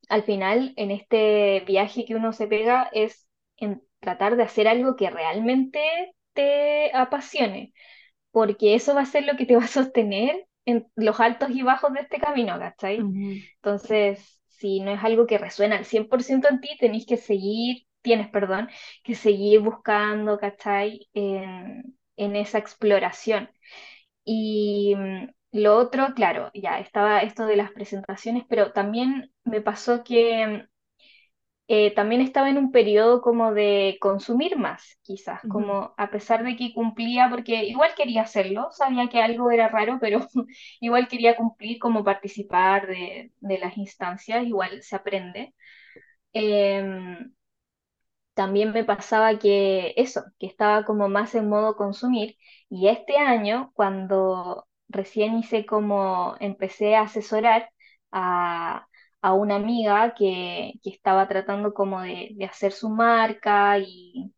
al 0.10 0.24
final, 0.24 0.74
en 0.78 0.92
este 0.92 1.62
viaje 1.68 2.06
que 2.06 2.16
uno 2.16 2.34
se 2.34 2.48
pega, 2.48 2.90
es 2.94 3.28
en 3.58 3.84
tratar 4.00 4.36
de 4.38 4.44
hacer 4.44 4.68
algo 4.68 4.96
que 4.96 5.10
realmente 5.10 5.82
te 6.34 6.92
apasione 6.96 7.74
porque 8.32 8.76
eso 8.76 8.96
va 8.96 9.02
a 9.02 9.06
ser 9.06 9.26
lo 9.26 9.38
que 9.38 9.46
te 9.46 9.56
va 9.58 9.64
a 9.66 9.68
sostener 9.68 10.48
en 10.66 10.88
los 10.96 11.20
altos 11.20 11.52
y 11.52 11.64
bajos 11.64 11.94
de 11.94 12.02
este 12.02 12.20
camino, 12.20 12.60
¿cachai? 12.60 13.10
Entonces, 13.58 14.42
si 14.58 14.80
no 14.82 14.92
es 14.92 15.04
algo 15.04 15.28
que 15.28 15.38
resuena 15.38 15.78
al 15.78 15.86
100% 15.86 16.48
en 16.50 16.62
ti, 16.62 16.70
tenéis 16.80 17.06
que 17.06 17.18
seguir, 17.18 17.86
tienes, 18.02 18.30
perdón, 18.30 18.70
que 19.04 19.16
seguir 19.16 19.62
buscando, 19.62 20.38
¿cachai? 20.40 21.08
En, 21.14 21.98
en 22.18 22.36
esa 22.36 22.58
exploración. 22.60 23.50
Y 24.26 24.96
mm, 24.96 25.28
lo 25.54 25.78
otro, 25.78 26.14
claro, 26.16 26.52
ya 26.54 26.80
estaba 26.80 27.22
esto 27.22 27.46
de 27.46 27.56
las 27.58 27.72
presentaciones, 27.72 28.44
pero 28.50 28.72
también 28.74 29.32
me 29.44 29.62
pasó 29.62 30.04
que 30.04 30.68
eh, 31.68 31.94
también 31.96 32.22
estaba 32.22 32.50
en 32.50 32.58
un 32.58 32.72
periodo 32.72 33.22
como 33.22 33.54
de 33.54 33.98
consumir 34.02 34.58
más, 34.58 35.00
quizás, 35.04 35.42
como 35.48 35.94
a 35.98 36.10
pesar 36.12 36.44
de 36.44 36.56
que 36.56 36.74
cumplía, 36.74 37.30
porque 37.30 37.66
igual 37.66 37.92
quería 37.96 38.22
hacerlo, 38.24 38.70
sabía 38.72 39.10
que 39.10 39.22
algo 39.22 39.50
era 39.52 39.70
raro, 39.70 39.98
pero 40.02 40.20
igual 40.82 41.08
quería 41.08 41.36
cumplir, 41.38 41.80
como 41.80 42.04
participar 42.04 42.88
de, 42.88 43.32
de 43.40 43.58
las 43.60 43.78
instancias, 43.78 44.46
igual 44.46 44.84
se 44.84 44.96
aprende. 44.96 45.56
Em, 46.34 47.34
también 48.34 48.72
me 48.74 48.84
pasaba 48.84 49.38
que 49.40 49.94
eso, 49.98 50.24
que 50.40 50.48
estaba 50.48 50.84
como 50.86 51.08
más 51.10 51.36
en 51.36 51.48
modo 51.50 51.76
consumir, 51.76 52.38
y 52.70 52.88
este 52.90 53.18
año, 53.18 53.72
cuando 53.76 54.68
recién 54.90 55.38
hice 55.38 55.66
como, 55.66 56.36
empecé 56.40 56.96
a 56.96 57.04
asesorar 57.04 57.70
a, 58.12 58.88
a 59.26 59.34
una 59.34 59.56
amiga 59.56 60.14
que, 60.16 60.74
que 60.84 60.90
estaba 60.92 61.28
tratando 61.28 61.74
como 61.74 62.02
de, 62.02 62.30
de 62.36 62.46
hacer 62.46 62.72
su 62.74 62.90
marca 62.90 63.80
y, 63.80 64.34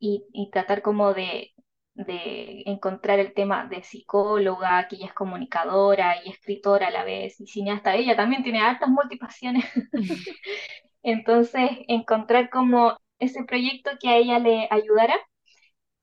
y, 0.00 0.24
y 0.32 0.50
tratar 0.50 0.82
como 0.82 1.14
de, 1.14 1.52
de 1.94 2.62
encontrar 2.66 3.18
el 3.20 3.34
tema 3.34 3.66
de 3.66 3.82
psicóloga, 3.82 4.88
que 4.88 4.96
ella 4.96 5.06
es 5.06 5.14
comunicadora 5.14 6.16
y 6.24 6.30
escritora 6.30 6.88
a 6.88 6.90
la 6.90 7.04
vez, 7.04 7.40
y 7.40 7.46
cineasta, 7.46 7.94
ella 7.96 8.16
también 8.16 8.42
tiene 8.44 8.60
altas 8.62 8.88
multipasiones. 8.90 9.64
Entonces, 11.02 11.70
encontrar 11.88 12.50
como 12.50 12.98
ese 13.18 13.44
proyecto 13.44 13.90
que 14.00 14.08
a 14.08 14.16
ella 14.16 14.38
le 14.38 14.68
ayudara, 14.70 15.14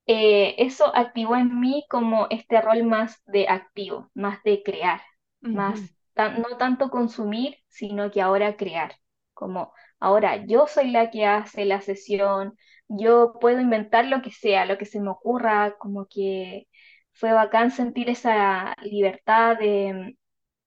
eh, 0.07 0.55
eso 0.59 0.95
activó 0.95 1.35
en 1.35 1.59
mí 1.59 1.85
como 1.89 2.27
este 2.29 2.61
rol 2.61 2.83
más 2.83 3.21
de 3.27 3.47
activo, 3.47 4.09
más 4.13 4.41
de 4.43 4.63
crear, 4.63 5.01
más 5.41 5.81
tan- 6.19 6.41
no 6.41 6.57
tanto 6.57 6.89
consumir, 6.89 7.57
sino 7.69 8.11
que 8.11 8.21
ahora 8.21 8.57
crear. 8.57 8.95
Como 9.33 9.73
ahora 9.99 10.45
yo 10.45 10.67
soy 10.67 10.91
la 10.91 11.11
que 11.11 11.25
hace 11.25 11.65
la 11.65 11.81
sesión, 11.81 12.57
yo 12.87 13.33
puedo 13.39 13.59
inventar 13.61 14.05
lo 14.05 14.21
que 14.21 14.31
sea, 14.31 14.65
lo 14.65 14.77
que 14.77 14.85
se 14.85 14.99
me 15.01 15.09
ocurra, 15.11 15.75
como 15.79 16.07
que 16.07 16.67
fue 17.13 17.33
bacán 17.33 17.71
sentir 17.71 18.09
esa 18.09 18.75
libertad 18.83 19.57
de 19.59 20.17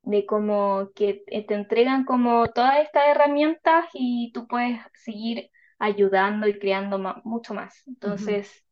de 0.03 0.27
como 0.27 0.91
que 0.95 1.25
te 1.27 1.55
entregan 1.55 2.05
como 2.05 2.49
todas 2.49 2.81
estas 2.81 3.09
herramientas 3.09 3.87
y 3.95 4.33
tú 4.35 4.47
puedes 4.49 4.81
seguir 4.95 5.51
ayudando 5.79 6.49
y 6.49 6.59
creando 6.59 6.99
mucho 7.25 7.55
más. 7.55 7.83
Entonces, 7.87 8.65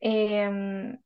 em, 0.00 0.98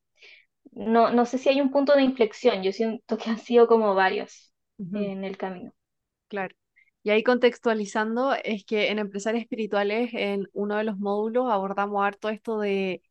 no, 0.72 1.10
no 1.12 1.26
sé 1.26 1.38
si 1.38 1.48
hay 1.50 1.60
un 1.60 1.70
punto 1.72 1.94
de 1.96 2.02
inflexión, 2.02 2.62
yo 2.62 2.72
siento 2.72 3.18
que 3.18 3.30
han 3.30 3.38
sido 3.38 3.66
como 3.68 3.94
varios 3.94 4.49
en 4.92 5.24
el 5.24 5.36
camino. 5.36 5.72
claro. 6.28 6.54
Y 7.02 7.10
ahí 7.10 7.22
contextualizando, 7.22 8.34
es 8.44 8.64
que 8.64 8.90
en 8.90 8.98
Empresarios 8.98 9.42
Espirituales, 9.42 10.10
en 10.12 10.48
uno 10.52 10.76
de 10.76 10.84
los 10.84 10.98
módulos, 10.98 11.50
abordamos 11.50 12.04
harto 12.04 12.28
esto 12.28 12.58
de 12.60 13.02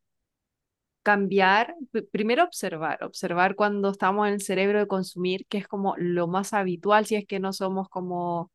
cambiar, 1.02 1.74
primero 2.12 2.44
observar, 2.44 3.02
observar 3.04 3.54
cuando 3.56 3.90
estamos 3.90 4.28
en 4.28 4.34
el 4.34 4.40
cerebro 4.42 4.78
de 4.78 4.86
consumir, 4.86 5.46
que 5.46 5.58
es 5.58 5.66
como 5.68 5.94
lo 5.98 6.26
más 6.28 6.52
habitual 6.52 7.06
si 7.06 7.16
es 7.16 7.26
que 7.26 7.40
no 7.40 7.52
somos 7.52 7.88
como 7.88 8.50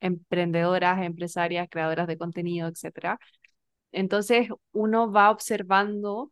emprendedoras, 0.00 1.02
empresarias, 1.02 1.68
creadoras 1.70 2.06
de 2.06 2.18
contenido, 2.18 2.68
etcétera. 2.68 3.18
Entonces 3.92 4.48
uno 4.72 5.12
va 5.12 5.30
observando 5.30 6.30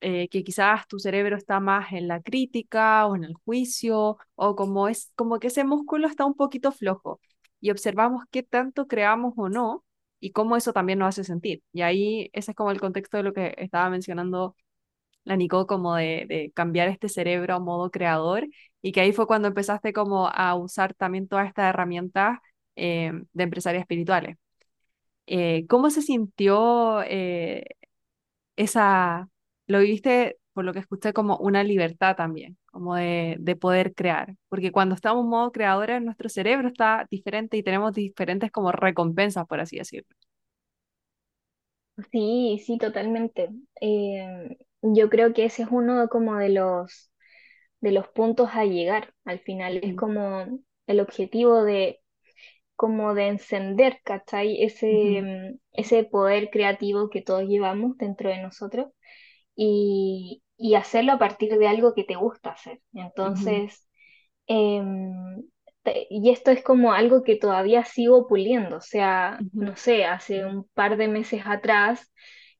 eh, 0.00 0.28
que 0.28 0.44
quizás 0.44 0.86
tu 0.88 0.98
cerebro 0.98 1.36
está 1.36 1.60
más 1.60 1.92
en 1.92 2.08
la 2.08 2.20
crítica 2.22 3.06
o 3.06 3.16
en 3.16 3.24
el 3.24 3.34
juicio, 3.44 4.18
o 4.34 4.56
como 4.56 4.88
es 4.88 5.12
como 5.16 5.38
que 5.38 5.48
ese 5.48 5.64
músculo 5.64 6.06
está 6.08 6.24
un 6.24 6.34
poquito 6.34 6.72
flojo 6.72 7.20
y 7.60 7.70
observamos 7.70 8.24
qué 8.30 8.42
tanto 8.42 8.86
creamos 8.86 9.34
o 9.36 9.48
no 9.48 9.84
y 10.20 10.32
cómo 10.32 10.56
eso 10.56 10.72
también 10.72 10.98
nos 11.00 11.08
hace 11.10 11.24
sentir. 11.24 11.62
Y 11.72 11.82
ahí 11.82 12.30
ese 12.32 12.52
es 12.52 12.56
como 12.56 12.70
el 12.70 12.80
contexto 12.80 13.16
de 13.16 13.22
lo 13.24 13.32
que 13.32 13.54
estaba 13.58 13.90
mencionando 13.90 14.56
la 15.24 15.36
Nico, 15.36 15.66
como 15.66 15.94
de, 15.96 16.26
de 16.28 16.52
cambiar 16.54 16.88
este 16.88 17.08
cerebro 17.08 17.54
a 17.54 17.60
modo 17.60 17.90
creador 17.90 18.46
y 18.82 18.92
que 18.92 19.00
ahí 19.00 19.12
fue 19.12 19.26
cuando 19.26 19.48
empezaste 19.48 19.92
como 19.92 20.28
a 20.28 20.54
usar 20.56 20.94
también 20.94 21.28
todas 21.28 21.48
estas 21.48 21.68
herramientas 21.70 22.38
eh, 22.76 23.12
de 23.32 23.44
empresarias 23.44 23.82
espirituales. 23.82 24.36
Eh, 25.26 25.66
¿cómo 25.68 25.90
se 25.90 26.02
sintió 26.02 27.02
eh, 27.04 27.64
esa, 28.56 29.28
lo 29.68 29.80
viviste, 29.80 30.38
por 30.54 30.64
lo 30.66 30.74
que 30.74 30.80
escuché, 30.80 31.14
como 31.14 31.38
una 31.38 31.64
libertad 31.64 32.16
también, 32.16 32.58
como 32.66 32.96
de, 32.96 33.36
de 33.40 33.56
poder 33.56 33.94
crear? 33.94 34.36
Porque 34.50 34.72
cuando 34.72 34.96
estamos 34.96 35.24
en 35.24 35.30
modo 35.30 35.52
creadores, 35.52 36.02
nuestro 36.02 36.30
cerebro 36.30 36.68
está 36.68 37.06
diferente 37.10 37.56
y 37.58 37.64
tenemos 37.64 37.94
diferentes 37.94 38.52
como 38.52 38.72
recompensas, 38.72 39.46
por 39.48 39.60
así 39.60 39.78
decirlo. 39.78 40.08
Sí, 42.12 42.62
sí, 42.64 42.78
totalmente. 42.78 43.50
Eh, 43.80 44.56
yo 44.82 45.10
creo 45.10 45.32
que 45.34 45.44
ese 45.46 45.62
es 45.64 45.68
uno 45.70 46.08
como 46.08 46.36
de 46.36 46.48
los, 46.50 47.10
de 47.80 47.92
los 47.92 48.08
puntos 48.08 48.50
a 48.54 48.64
llegar. 48.66 49.14
Al 49.24 49.40
final 49.40 49.78
es 49.82 49.94
como 49.96 50.46
el 50.86 51.00
objetivo 51.00 51.64
de 51.64 52.00
como 52.76 53.14
de 53.14 53.28
encender, 53.28 54.00
¿cachai? 54.04 54.62
Ese, 54.64 55.22
mm, 55.54 55.58
ese 55.74 56.04
poder 56.04 56.50
creativo 56.50 57.10
que 57.10 57.22
todos 57.22 57.44
llevamos 57.44 57.96
dentro 57.98 58.30
de 58.30 58.42
nosotros 58.42 58.88
y, 59.58 60.44
y 60.58 60.76
hacerlo 60.76 61.14
a 61.14 61.18
partir 61.20 61.58
de 61.58 61.68
algo 61.68 61.94
que 61.94 62.04
te 62.04 62.16
gusta 62.16 62.52
hacer. 62.52 62.80
Entonces, 62.94 63.88
em, 64.46 65.42
te- 65.82 66.06
y 66.10 66.30
esto 66.30 66.50
es 66.50 66.62
como 66.62 66.92
algo 66.92 67.22
que 67.24 67.36
todavía 67.36 67.84
sigo 67.84 68.26
puliendo, 68.28 68.76
o 68.78 68.80
sea, 68.80 69.44
no 69.52 69.76
sé, 69.76 70.04
hace 70.06 70.44
un 70.46 70.64
par 70.74 70.96
de 70.96 71.08
meses 71.08 71.42
atrás 71.46 72.12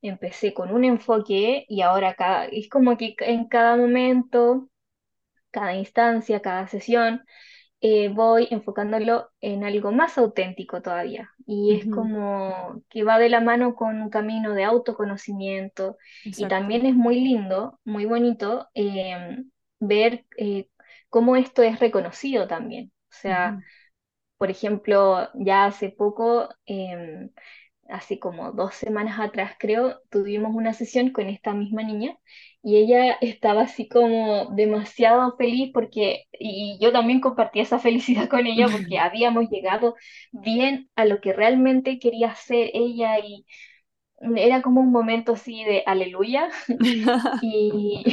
empecé 0.03 0.55
con 0.55 0.73
un 0.73 0.85
enfoque 0.85 1.65
y 1.69 1.83
ahora 1.83 2.15
cada, 2.15 2.47
es 2.47 2.69
como 2.69 2.97
que 2.97 3.15
en 3.21 3.49
cada 3.49 3.77
momento, 3.77 4.69
cada 5.51 5.75
instancia, 5.77 6.41
cada 6.43 6.69
sesión, 6.69 7.25
eh, 7.81 8.09
voy 8.09 8.49
enfocándolo 8.51 9.31
en 9.41 9.65
algo 9.65 9.93
más 9.93 10.19
auténtico 10.19 10.83
todavía. 10.83 11.31
Y 11.47 11.75
es 11.77 11.87
como 11.89 12.83
que 12.91 13.05
va 13.05 13.19
de 13.19 13.29
la 13.29 13.41
mano 13.41 13.75
con 13.75 14.01
un 14.03 14.11
camino 14.11 14.55
de 14.55 14.65
autoconocimiento. 14.65 15.97
Y 16.35 16.47
también 16.49 16.87
es 16.87 16.95
muy 16.95 17.21
lindo, 17.21 17.81
muy 17.85 18.05
bonito 18.07 18.69
eh, 18.75 19.45
ver 19.81 20.27
eh, 20.37 20.69
cómo 21.09 21.37
esto 21.37 21.63
es 21.63 21.81
reconocido 21.81 22.47
también. 22.49 22.93
O 23.11 23.15
sea, 23.15 23.59
por 24.39 24.51
ejemplo, 24.51 25.29
ya 25.35 25.67
hace 25.67 25.91
poco, 25.91 26.49
hace 27.89 28.19
como 28.19 28.53
dos 28.53 28.75
semanas 28.75 29.19
atrás 29.21 29.53
creo, 29.59 30.01
tuvimos 30.11 30.55
una 30.55 30.73
sesión 30.75 31.11
con 31.11 31.29
esta 31.29 31.55
misma 31.55 31.83
niña 31.83 32.17
y 32.63 32.77
ella 32.77 33.13
estaba 33.21 33.63
así 33.63 33.89
como 33.89 34.47
demasiado 34.55 35.37
feliz 35.37 35.71
porque, 35.73 36.25
y 36.33 36.79
yo 36.81 36.93
también 36.93 37.21
compartí 37.21 37.61
esa 37.61 37.79
felicidad 37.81 38.29
con 38.29 38.47
ella 38.47 38.69
porque 38.71 38.99
habíamos 39.01 39.49
llegado 39.51 39.95
bien 40.33 40.91
a 40.97 41.05
lo 41.05 41.21
que 41.21 41.33
realmente 41.33 41.99
quería 41.99 42.31
hacer 42.33 42.71
ella 42.75 43.19
y 43.21 43.47
era 44.37 44.63
como 44.63 44.81
un 44.81 44.91
momento 44.93 45.33
así 45.35 45.65
de 45.65 45.83
aleluya 45.87 46.49
y, 47.41 48.05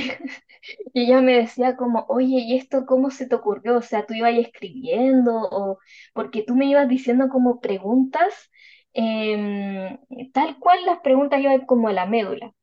y 0.93 1.01
ella 1.03 1.21
me 1.21 1.33
decía 1.37 1.75
como, 1.75 2.05
oye, 2.09 2.39
¿y 2.39 2.57
esto 2.57 2.85
cómo 2.85 3.11
se 3.11 3.27
te 3.27 3.35
ocurrió? 3.35 3.77
O 3.77 3.81
sea, 3.81 4.05
tú 4.05 4.13
ibas 4.13 4.35
escribiendo 4.37 5.33
o 5.35 5.79
porque 6.13 6.43
tú 6.43 6.55
me 6.55 6.65
ibas 6.67 6.87
diciendo 6.89 7.29
como 7.29 7.59
preguntas, 7.61 8.51
em, 8.95 9.99
tal 10.33 10.59
cual 10.59 10.85
las 10.85 10.99
preguntas 11.01 11.41
iban 11.41 11.65
como 11.67 11.89
a 11.89 11.93
la 11.93 12.07
médula. 12.07 12.53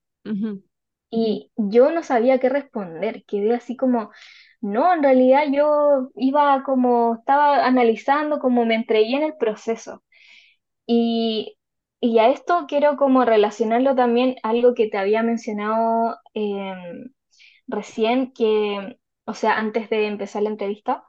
Y 1.10 1.50
yo 1.56 1.90
no 1.90 2.02
sabía 2.02 2.38
qué 2.40 2.48
responder, 2.48 3.24
quedé 3.26 3.54
así 3.54 3.76
como, 3.76 4.10
no, 4.62 4.94
en 4.94 5.02
realidad 5.02 5.44
yo 5.52 6.10
iba 6.16 6.62
como, 6.64 7.16
estaba 7.16 7.66
analizando, 7.66 8.38
como 8.40 8.64
me 8.64 8.74
entregué 8.76 9.16
en 9.16 9.22
el 9.24 9.36
proceso. 9.36 10.02
Y, 10.86 11.58
y 12.00 12.18
a 12.18 12.30
esto 12.30 12.66
quiero 12.68 12.96
como 12.96 13.24
relacionarlo 13.24 13.94
también 13.96 14.36
algo 14.42 14.74
que 14.74 14.88
te 14.88 14.98
había 14.98 15.22
mencionado 15.22 16.18
em, 16.34 17.12
recién, 17.68 18.32
que, 18.32 18.98
o 19.26 19.34
sea, 19.34 19.58
antes 19.58 19.90
de 19.90 20.06
empezar 20.08 20.42
la 20.44 20.50
entrevista, 20.50 21.04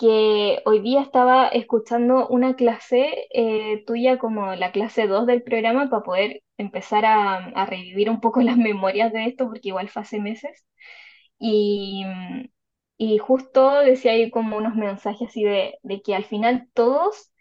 que 0.00 0.62
hoy 0.66 0.80
día 0.82 1.02
estaba 1.02 1.48
escuchando 1.48 2.28
una 2.28 2.56
clase 2.56 3.28
eh, 3.34 3.84
tuya 3.86 4.18
como 4.18 4.56
la 4.56 4.72
clase 4.72 5.08
2 5.08 5.26
del 5.26 5.44
programa 5.44 5.90
para 5.90 6.04
poder 6.04 6.42
empezar 6.58 7.06
a, 7.06 7.36
a 7.48 7.66
revivir 7.66 8.10
un 8.10 8.20
poco 8.22 8.42
las 8.42 8.58
memorias 8.58 9.12
de 9.14 9.26
esto, 9.26 9.46
porque 9.48 9.70
igual 9.70 9.90
fue 9.90 10.02
hace 10.02 10.20
meses. 10.20 10.66
Y, 11.38 12.04
y 12.98 13.18
justo 13.18 13.80
decía 13.80 14.12
ahí 14.12 14.30
como 14.30 14.56
unos 14.58 14.74
mensajes 14.76 15.28
así 15.30 15.44
de, 15.44 15.78
de 15.82 16.02
que 16.02 16.14
al 16.14 16.24
final 16.24 16.68
todos 16.74 17.32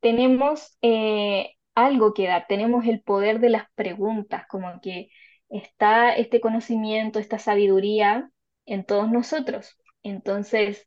tenemos 0.00 0.76
eh, 0.82 1.54
algo 1.74 2.14
que 2.14 2.26
dar, 2.28 2.46
tenemos 2.48 2.86
el 2.86 3.02
poder 3.02 3.40
de 3.40 3.50
las 3.50 3.64
preguntas, 3.74 4.46
como 4.48 4.80
que 4.80 5.08
está 5.48 6.14
este 6.14 6.40
conocimiento, 6.40 7.18
esta 7.18 7.38
sabiduría 7.38 8.30
en 8.66 8.84
todos 8.84 9.10
nosotros. 9.10 9.76
Entonces, 10.02 10.86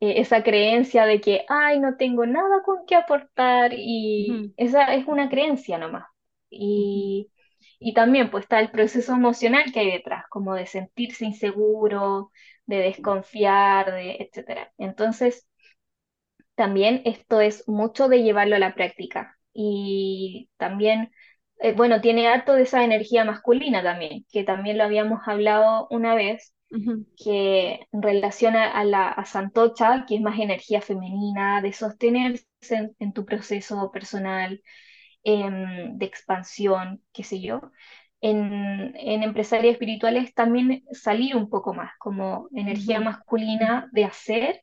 eh, 0.00 0.20
esa 0.20 0.42
creencia 0.42 1.06
de 1.06 1.20
que, 1.20 1.44
ay, 1.48 1.80
no 1.80 1.96
tengo 1.96 2.26
nada 2.26 2.62
con 2.64 2.86
qué 2.86 2.96
aportar 2.96 3.72
y 3.74 4.44
esa 4.56 4.94
es 4.94 5.06
una 5.06 5.28
creencia 5.28 5.78
nomás. 5.78 6.06
Y, 6.50 7.30
y 7.78 7.94
también 7.94 8.30
pues 8.30 8.44
está 8.44 8.60
el 8.60 8.70
proceso 8.70 9.14
emocional 9.14 9.72
que 9.72 9.80
hay 9.80 9.90
detrás, 9.92 10.24
como 10.30 10.54
de 10.54 10.66
sentirse 10.66 11.24
inseguro, 11.26 12.30
de 12.66 12.78
desconfiar, 12.78 13.92
de 13.92 14.16
etcétera. 14.20 14.72
Entonces, 14.78 15.46
también 16.54 17.02
esto 17.04 17.40
es 17.40 17.68
mucho 17.68 18.08
de 18.08 18.22
llevarlo 18.22 18.56
a 18.56 18.58
la 18.58 18.74
práctica 18.74 19.38
y 19.52 20.50
también, 20.56 21.12
eh, 21.60 21.72
bueno, 21.74 22.00
tiene 22.00 22.28
harto 22.28 22.54
de 22.54 22.62
esa 22.62 22.84
energía 22.84 23.24
masculina 23.24 23.82
también, 23.82 24.24
que 24.32 24.44
también 24.44 24.78
lo 24.78 24.84
habíamos 24.84 25.20
hablado 25.26 25.86
una 25.90 26.14
vez 26.14 26.53
ujú, 26.74 27.06
que 27.16 27.86
relaciona 27.92 28.72
a 28.72 28.84
la 28.84 29.08
a 29.08 29.24
Santocha, 29.24 30.04
que 30.06 30.16
es 30.16 30.20
más 30.22 30.38
energía 30.40 30.80
femenina, 30.82 31.62
de 31.62 31.72
sostenerse 31.72 32.46
en, 32.70 32.96
en 32.98 33.12
tu 33.12 33.24
proceso 33.26 33.90
personal, 33.92 34.62
em, 35.24 35.98
de 35.98 36.06
expansión, 36.06 37.02
qué 37.12 37.24
sé 37.24 37.40
yo. 37.40 37.72
En, 38.22 38.94
en 38.96 39.22
empresarias 39.22 39.74
espirituales 39.74 40.34
también 40.34 40.84
salir 40.92 41.36
un 41.36 41.50
poco 41.50 41.74
más, 41.74 41.92
como 41.98 42.48
energía 42.54 43.00
masculina 43.00 43.88
de 43.92 44.04
hacer 44.06 44.62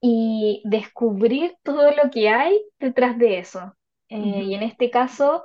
y 0.00 0.62
descubrir 0.64 1.56
todo 1.62 1.90
lo 1.92 2.10
que 2.10 2.28
hay 2.28 2.60
detrás 2.78 3.18
de 3.18 3.38
eso. 3.38 3.74
Eh, 4.08 4.16
y 4.44 4.54
en 4.54 4.62
este 4.62 4.90
caso 4.90 5.44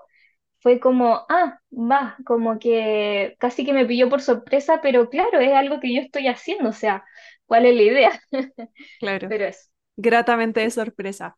fue 0.61 0.79
como, 0.79 1.25
ah, 1.29 1.59
va, 1.73 2.17
como 2.25 2.59
que 2.59 3.35
casi 3.39 3.65
que 3.65 3.73
me 3.73 3.85
pilló 3.85 4.09
por 4.09 4.21
sorpresa, 4.21 4.81
pero 4.81 5.09
claro, 5.09 5.39
es 5.41 5.53
algo 5.53 5.79
que 5.81 5.93
yo 5.95 6.01
estoy 6.01 6.27
haciendo, 6.27 6.69
o 6.69 6.73
sea, 6.73 7.05
¿cuál 7.47 7.65
es 7.67 7.75
la 7.75 7.83
idea? 7.83 8.21
Claro, 8.99 9.29
Pero 9.29 9.45
es, 9.45 9.71
gratamente 9.97 10.61
de 10.61 10.71
sorpresa. 10.71 11.37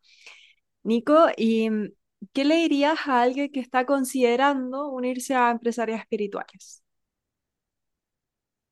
Nico, 0.84 1.28
¿y 1.36 1.70
mm, 1.70 1.92
qué 2.34 2.44
le 2.44 2.56
dirías 2.56 2.98
a 3.08 3.22
alguien 3.22 3.52
que 3.52 3.60
está 3.60 3.86
considerando 3.86 4.88
unirse 4.90 5.34
a 5.36 5.50
empresarias 5.50 6.00
espirituales? 6.02 6.84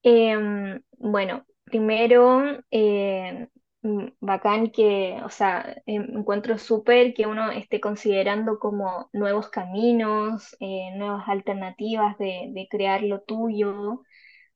em, 0.03 0.83
bueno, 0.99 1.45
primero, 1.65 2.41
mm, 2.71 3.45
bacán 4.21 4.71
que, 4.71 5.21
o 5.25 5.29
sea, 5.31 5.77
encuentro 5.87 6.59
súper 6.59 7.15
que 7.15 7.27
uno 7.27 7.51
esté 7.51 7.81
considerando 7.81 8.59
como 8.59 9.09
nuevos 9.13 9.49
caminos, 9.51 10.57
eh, 10.61 10.91
nuevas 10.97 11.29
alternativas 11.29 12.17
de, 12.19 12.51
de 12.53 12.69
crear 12.71 13.03
lo 13.03 13.21
tuyo 13.23 14.03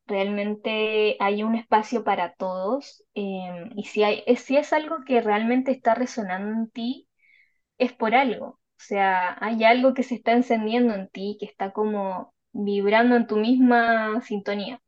Realmente 0.07 1.17
hay 1.21 1.43
un 1.45 1.55
espacio 1.57 2.05
para 2.05 2.35
todos 2.35 3.05
em, 3.15 3.71
y 3.77 3.85
si 3.85 4.03
hay, 4.05 4.23
es- 4.27 4.41
si 4.43 4.57
es 4.57 4.73
algo 4.73 4.99
que 5.07 5.21
realmente 5.23 5.73
está 5.73 5.95
resonando 5.95 6.51
en 6.61 6.71
ti, 6.71 7.09
es 7.79 7.93
por 7.93 8.15
algo. 8.15 8.47
O 8.49 8.61
sea, 8.79 9.37
hay 9.41 9.65
algo 9.65 9.95
que 9.95 10.03
se 10.05 10.15
está 10.17 10.33
encendiendo 10.33 10.95
en 10.95 11.09
ti, 11.09 11.37
que 11.41 11.47
está 11.47 11.73
como 11.73 12.35
vibrando 12.53 13.17
en 13.17 13.27
tu 13.27 13.37
misma 13.37 14.21
sintonía. 14.23 14.81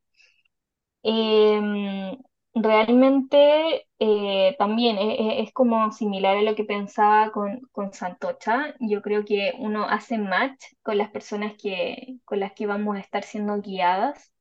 Em, 1.03 2.19
realmente 2.63 3.87
eh, 3.99 4.57
también 4.59 4.99
e- 4.99 5.41
e- 5.41 5.43
es, 5.43 5.53
como 5.53 5.93
similar 5.93 6.37
a 6.39 6.43
lo 6.43 6.55
que 6.55 6.65
pensaba 6.65 7.31
con, 7.33 7.61
con 7.73 7.93
Santocha. 7.93 8.75
Yo 8.81 9.03
creo 9.03 9.25
que 9.25 9.55
uno 9.59 9.85
hace 9.89 10.19
match 10.19 10.63
con 10.83 10.99
las 10.99 11.11
personas 11.11 11.55
que, 11.61 12.17
con 12.25 12.41
las 12.41 12.53
que 12.55 12.67
vamos 12.67 12.97
a 12.97 13.01
estar 13.01 13.25
siendo 13.25 13.61
guiadas 13.63 14.33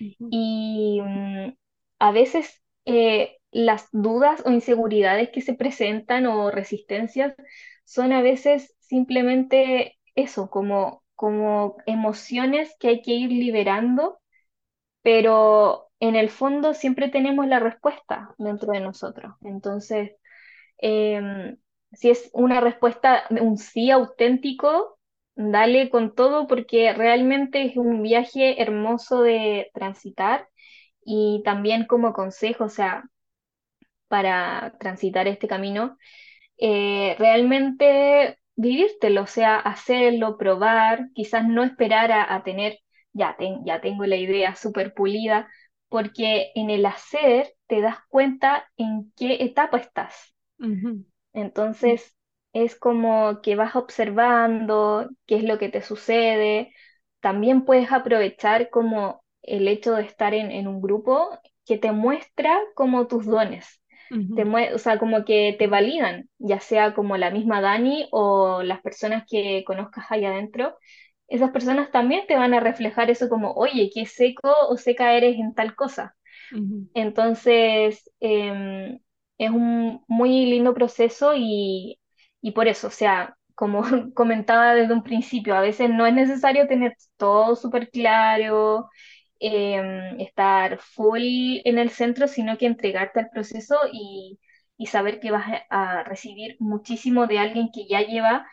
Ujú, 0.00 0.30
y 0.30 1.00
mm, 1.02 1.54
a 2.00 2.12
veces 2.12 2.62
eh, 2.84 3.38
las 3.52 3.88
dudas 3.92 4.42
o 4.46 4.50
inseguridades 4.50 5.30
que 5.30 5.40
se 5.42 5.54
presentan 5.54 6.26
o 6.26 6.50
resistencias 6.50 7.34
son 7.84 8.12
a 8.12 8.22
veces 8.22 8.74
simplemente 8.80 9.98
eso, 10.14 10.50
como, 10.50 11.04
como 11.14 11.76
emociones 11.86 12.74
que 12.80 12.88
hay 12.88 13.02
que 13.02 13.12
ir 13.12 13.30
liberando, 13.30 14.18
pero 15.02 15.85
en 16.00 16.16
el 16.16 16.30
fondo 16.30 16.74
siempre 16.74 17.08
tenemos 17.08 17.46
la 17.46 17.60
respuesta 17.60 18.34
dentro 18.38 18.72
de 18.72 18.80
nosotros. 18.80 19.34
Entonces, 19.42 20.12
em, 20.78 21.56
si 21.92 22.10
es 22.10 22.30
una 22.32 22.60
respuesta, 22.60 23.24
un 23.30 23.58
sí 23.58 23.90
auténtico, 23.90 24.98
dale 25.34 25.90
con 25.90 26.14
todo 26.14 26.46
porque 26.46 26.92
realmente 26.94 27.64
es 27.64 27.76
un 27.76 28.02
viaje 28.02 28.62
hermoso 28.62 29.22
de 29.22 29.70
transitar 29.74 30.48
y 31.04 31.42
también 31.44 31.86
como 31.86 32.12
consejo, 32.12 32.64
o 32.64 32.68
sea, 32.68 33.04
para 34.08 34.74
transitar 34.78 35.28
este 35.28 35.48
camino, 35.48 35.96
eh, 36.58 37.16
realmente 37.18 38.38
vivírtelo, 38.56 39.22
o 39.22 39.26
sea, 39.26 39.56
hacerlo, 39.58 40.38
probar, 40.38 41.10
quizás 41.14 41.46
no 41.46 41.64
esperar 41.64 42.12
a, 42.12 42.42
tener, 42.44 42.78
ya, 43.12 43.36
ya 43.64 43.80
tengo 43.80 44.06
la 44.06 44.16
idea 44.16 44.56
súper 44.56 44.94
pulida, 44.94 45.48
porque 45.88 46.52
en 46.54 46.70
el 46.70 46.86
hacer 46.86 47.52
te 47.66 47.80
das 47.80 47.98
cuenta 48.08 48.68
en 48.76 49.12
qué 49.16 49.44
etapa 49.44 49.78
estás. 49.78 50.34
Entonces, 51.32 52.16
es 52.52 52.78
como 52.78 53.40
que 53.42 53.56
vas 53.56 53.76
observando 53.76 55.08
qué 55.26 55.36
es 55.36 55.44
lo 55.44 55.58
que 55.58 55.68
te 55.68 55.82
sucede. 55.82 56.72
También 57.20 57.64
puedes 57.64 57.92
aprovechar 57.92 58.70
como 58.70 59.22
el 59.42 59.68
hecho 59.68 59.94
de 59.94 60.02
estar 60.02 60.34
en, 60.34 60.66
un 60.66 60.80
grupo 60.80 61.38
que 61.64 61.78
te 61.78 61.92
muestra 61.92 62.58
como 62.74 63.06
tus 63.06 63.26
dones. 63.26 63.80
o 64.10 64.78
sea, 64.78 64.98
como 64.98 65.24
que 65.24 65.54
te 65.58 65.66
validan, 65.66 66.28
ya 66.38 66.60
sea 66.60 66.94
como 66.94 67.16
la 67.16 67.30
misma 67.30 67.60
Dani 67.60 68.08
o 68.10 68.62
las 68.62 68.80
personas 68.80 69.24
que 69.28 69.64
conozcas 69.66 70.06
ahí 70.10 70.24
adentro, 70.24 70.76
esas 71.28 71.50
personas 71.50 71.90
también 71.90 72.26
te 72.26 72.36
van 72.36 72.54
a 72.54 72.60
reflejar 72.60 73.10
eso 73.10 73.28
como, 73.28 73.52
oye, 73.54 73.90
qué 73.94 74.06
seco 74.06 74.52
o 74.68 74.76
seca 74.76 75.14
eres 75.14 75.36
en 75.38 75.54
tal 75.54 75.74
cosa. 75.76 76.16
Entonces, 76.94 78.10
em, 78.20 79.00
es 79.38 79.50
un 79.50 80.02
muy 80.08 80.46
lindo 80.46 80.74
proceso 80.74 81.34
y, 81.36 82.00
y 82.40 82.52
por 82.52 82.68
eso, 82.68 82.88
o 82.88 82.90
sea, 82.90 83.36
como 83.54 83.82
comentaba 84.14 84.74
desde 84.74 84.94
un 84.94 85.02
principio, 85.02 85.54
a 85.56 85.60
veces 85.60 85.90
no 85.90 86.06
es 86.06 86.14
necesario 86.14 86.66
tener 86.68 86.96
todo 87.16 87.56
súper 87.56 87.90
claro, 87.90 88.88
em, 89.38 90.20
estar 90.20 90.78
full 90.80 91.22
en 91.64 91.78
el 91.78 91.90
centro, 91.90 92.26
sino 92.28 92.56
que 92.58 92.66
entregarte 92.66 93.20
al 93.20 93.30
proceso 93.30 93.76
y, 93.92 94.38
y 94.78 94.86
saber 94.86 95.20
que 95.20 95.30
vas 95.30 95.46
a 95.70 96.02
recibir 96.04 96.56
muchísimo 96.60 97.26
de 97.26 97.38
alguien 97.38 97.68
que 97.72 97.86
ya 97.88 98.00
lleva 98.02 98.46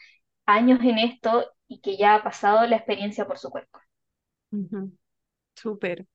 años 0.47 0.79
en 0.83 0.99
esto 0.99 1.45
y 1.67 1.79
que 1.81 1.97
ya 1.97 2.15
ha 2.15 2.23
pasado 2.23 2.65
la 2.67 2.75
experiencia 2.77 3.25
por 3.25 3.37
su 3.37 3.49
cuerpo. 3.49 3.79
Súper. 5.55 6.05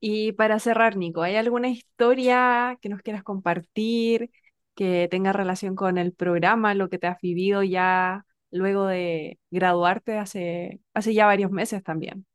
Y 0.00 0.32
para 0.32 0.58
cerrar, 0.60 0.96
Nico, 0.96 1.22
¿hay 1.22 1.36
alguna 1.36 1.68
historia 1.68 2.78
que 2.80 2.88
nos 2.88 3.02
quieras 3.02 3.24
compartir 3.24 4.30
que 4.74 5.08
tenga 5.10 5.32
relación 5.32 5.74
con 5.74 5.98
el 5.98 6.12
programa, 6.12 6.74
lo 6.74 6.88
que 6.88 6.98
te 6.98 7.08
has 7.08 7.20
vivido 7.20 7.64
ya 7.64 8.24
luego 8.50 8.86
de 8.86 9.38
graduarte 9.50 10.18
hace, 10.18 10.80
hace 10.94 11.14
ya 11.14 11.26
varios 11.26 11.50
meses 11.50 11.82
también? 11.82 12.26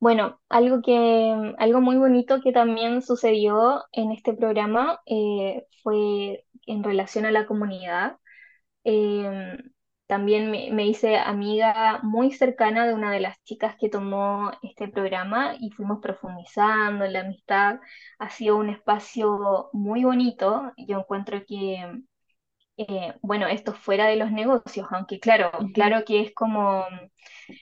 Bueno, 0.00 0.40
algo 0.50 0.82
que, 0.82 1.54
algo 1.58 1.80
muy 1.80 1.96
bonito 1.96 2.40
que 2.42 2.52
también 2.52 3.00
sucedió 3.00 3.84
en 3.92 4.12
este 4.12 4.34
programa 4.34 5.00
eh, 5.06 5.66
fue 5.82 6.44
en 6.66 6.84
relación 6.84 7.24
a 7.24 7.30
la 7.30 7.46
comunidad. 7.46 8.18
Em, 8.84 9.58
también 10.14 10.48
me, 10.48 10.86
hice 10.86 11.16
amiga 11.16 11.98
muy 12.04 12.30
cercana 12.30 12.86
de 12.86 12.94
una 12.94 13.10
de 13.10 13.18
las 13.18 13.42
chicas 13.42 13.74
que 13.80 13.88
tomó 13.88 14.52
este 14.62 14.86
programa 14.86 15.56
y 15.58 15.72
fuimos 15.72 15.98
profundizando 16.00 17.04
en 17.04 17.14
la 17.14 17.22
amistad. 17.22 17.80
Ha 18.20 18.30
sido 18.30 18.56
un 18.56 18.70
espacio 18.70 19.70
muy 19.72 20.04
bonito. 20.04 20.72
Yo 20.76 21.00
encuentro 21.00 21.44
que, 21.44 22.00
eh, 22.76 23.14
bueno, 23.22 23.48
esto 23.48 23.72
fuera 23.72 24.06
de 24.06 24.14
los 24.14 24.30
negocios, 24.30 24.86
aunque 24.92 25.18
claro, 25.18 25.50
claro 25.74 26.04
que 26.04 26.20
es 26.20 26.32
como 26.32 26.84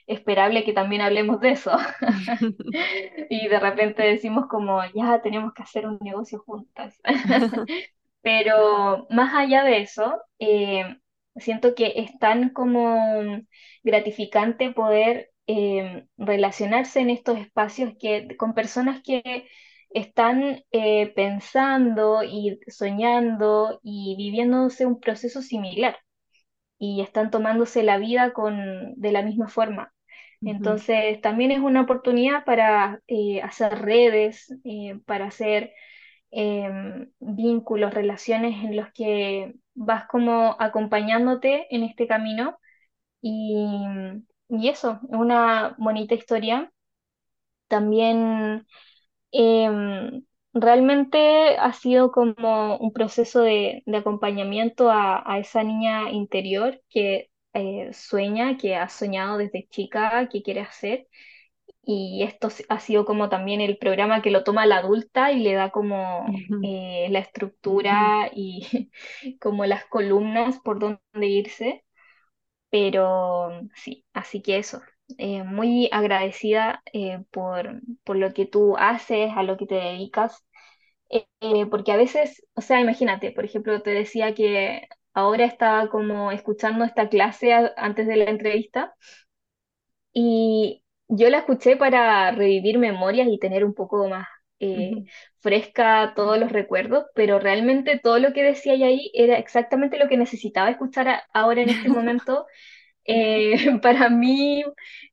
esperable 0.05 0.63
que 0.63 0.73
también 0.73 1.01
hablemos 1.01 1.39
de 1.39 1.53
eso. 1.53 1.71
y 3.31 3.47
de 3.47 3.59
repente 3.59 4.03
decimos 4.03 4.45
como, 4.47 4.79
ya 4.93 5.23
tenemos 5.23 5.55
que 5.55 5.63
hacer 5.63 5.87
un 5.87 5.97
negocio 6.01 6.37
juntas. 6.45 7.01
Pero 8.21 9.07
más 9.09 9.33
allá 9.33 9.63
de 9.63 9.81
eso, 9.81 10.21
eh, 10.37 10.99
Siento 11.35 11.75
que 11.75 11.93
es 11.95 12.17
tan 12.19 12.49
como 12.49 13.41
gratificante 13.83 14.71
poder 14.71 15.31
eh, 15.47 16.05
relacionarse 16.17 17.01
en 17.01 17.09
estos 17.09 17.37
espacios 17.37 17.93
que, 17.99 18.37
con 18.37 18.53
personas 18.53 19.01
que 19.03 19.47
están 19.89 20.63
eh, 20.71 21.11
pensando 21.15 22.23
y 22.23 22.59
soñando 22.67 23.79
y 23.83 24.15
viviéndose 24.17 24.85
un 24.85 24.99
proceso 24.99 25.41
similar 25.41 25.97
y 26.79 27.01
están 27.01 27.31
tomándose 27.31 27.83
la 27.83 27.97
vida 27.97 28.33
con, 28.33 28.93
de 28.95 29.11
la 29.11 29.21
misma 29.21 29.47
forma. 29.49 29.93
Entonces, 30.41 31.21
también 31.21 31.51
es 31.51 31.59
una 31.59 31.81
oportunidad 31.81 32.43
para 32.43 33.01
eh, 33.07 33.41
hacer 33.41 33.79
redes, 33.79 34.53
para 35.05 35.27
hacer 35.27 35.71
em, 36.31 37.09
vínculos, 37.19 37.93
relaciones 37.93 38.61
en 38.63 38.75
los 38.75 38.91
que 38.91 39.53
vas 39.75 40.07
como 40.07 40.55
acompañándote 40.59 41.67
en 41.75 41.83
este 41.83 42.07
camino 42.07 42.57
y, 43.21 43.85
y 44.49 44.69
eso, 44.69 44.99
es 45.11 45.17
una 45.17 45.75
bonita 45.77 46.15
historia. 46.15 46.71
También 47.67 48.65
em, 49.31 50.23
realmente 50.53 51.57
ha 51.57 51.73
sido 51.73 52.11
como 52.11 52.77
un 52.77 52.93
proceso 52.93 53.41
de, 53.41 53.83
acompañamiento 53.93 54.89
a, 54.91 55.39
esa 55.39 55.63
niña 55.63 56.11
interior 56.11 56.81
que 56.89 57.31
eh, 57.53 57.91
sueña, 57.93 58.57
que 58.57 58.75
ha 58.75 58.89
soñado 58.89 59.37
desde 59.37 59.67
chica, 59.69 60.29
que 60.31 60.43
quiere 60.43 60.61
hacer. 60.61 61.07
Y 61.85 62.23
esto 62.23 62.47
ha 62.69 62.79
sido 62.79 63.05
como 63.05 63.27
también 63.29 63.59
el 63.59 63.77
programa 63.77 64.21
que 64.21 64.31
lo 64.31 64.43
toma 64.43 64.65
la 64.65 64.77
adulta 64.77 65.33
y 65.33 65.39
le 65.41 65.53
da 65.53 65.69
como 65.69 66.25
eh, 66.63 67.07
la 67.09 67.19
estructura 67.19 68.29
y 68.33 68.89
como 69.41 69.65
las 69.65 69.85
columnas 69.85 70.59
por 70.59 70.79
donde 70.79 71.27
irse. 71.27 71.83
Pero 72.69 73.51
sí, 73.75 74.05
así 74.13 74.41
que 74.41 74.57
eso, 74.57 74.81
eh, 75.17 75.43
muy 75.43 75.89
agradecida 75.91 76.81
eh, 76.93 77.23
por, 77.31 77.81
por, 78.03 78.17
lo 78.17 78.33
que 78.33 78.45
tú 78.45 78.75
haces, 78.77 79.31
a 79.35 79.43
lo 79.43 79.57
que 79.57 79.67
te 79.67 79.75
dedicas, 79.75 80.45
porque 81.69 81.91
a 81.91 81.97
veces, 81.97 82.43
o 82.55 82.61
sea, 82.61 82.79
imagínate, 82.81 83.31
por 83.31 83.45
ejemplo, 83.45 83.81
te 83.81 83.91
decía 83.91 84.33
que 84.33 84.87
ahora 85.13 85.45
estaba 85.45 85.89
como 85.89 86.31
escuchando 86.31 86.85
esta 86.85 87.09
clase 87.09 87.53
antes 87.77 88.07
de 88.07 88.15
la 88.17 88.25
entrevista 88.25 88.95
y 90.13 90.82
yo 91.15 91.29
la 91.29 91.39
escuché 91.39 91.75
para 91.75 92.31
revivir 92.31 92.79
memorias 92.79 93.27
y 93.29 93.39
tener 93.39 93.63
un 93.65 93.73
poco 93.73 94.07
más 94.07 94.27
eh, 94.59 95.05
fresca 95.41 96.13
todos 96.15 96.39
los 96.39 96.51
recuerdos, 96.51 97.05
pero 97.13 97.39
realmente 97.39 97.99
todo 97.99 98.17
lo 98.19 98.33
que 98.33 98.43
decía 98.43 98.73
ahí 98.73 99.11
era 99.13 99.37
exactamente 99.37 99.99
lo 99.99 100.07
que 100.07 100.17
necesitaba 100.17 100.69
escuchar 100.69 101.23
ahora 101.33 101.61
en 101.61 101.69
este 101.69 101.89
momento 101.89 102.45
eh, 103.05 103.53
para 103.81 104.09
mi 104.09 104.63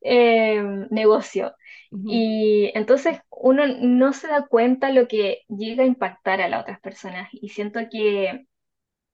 eh, 0.01 0.63
negocio. 0.89 1.53
Y 1.91 2.71
entonces 2.73 3.19
uno 3.29 3.67
no 3.67 4.13
se 4.13 4.29
da 4.29 4.47
cuenta 4.47 4.91
lo 4.91 5.09
que 5.09 5.41
llega 5.49 5.83
a 5.83 5.87
impactar 5.87 6.39
a 6.39 6.47
las 6.47 6.61
otras 6.61 6.79
personas 6.79 7.27
y 7.33 7.49
siento 7.49 7.81
que 7.91 8.45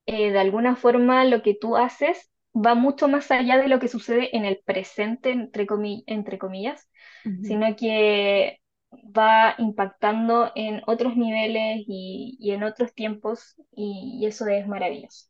de 0.05 0.39
alguna 0.39 0.75
forma 0.75 1.25
lo 1.25 1.41
que 1.41 1.55
tú 1.55 1.75
haces 1.75 2.29
va 2.57 2.75
mucho 2.75 3.07
más 3.07 3.29
allá 3.31 3.57
de 3.57 3.67
lo 3.67 3.79
que 3.79 3.87
sucede 3.87 4.35
en 4.35 4.45
el 4.45 4.59
presente, 4.65 5.31
entre, 5.31 5.67
entre 6.07 6.37
comillas, 6.37 6.89
sino 7.43 7.75
que 7.75 8.61
va 8.91 9.55
impactando 9.57 10.51
en 10.55 10.81
otros 10.87 11.15
niveles 11.17 11.83
y, 11.87 12.37
en 12.51 12.63
otros 12.63 12.93
tiempos 12.93 13.55
y, 13.75 14.25
eso 14.25 14.47
es 14.47 14.67
maravilloso. 14.67 15.27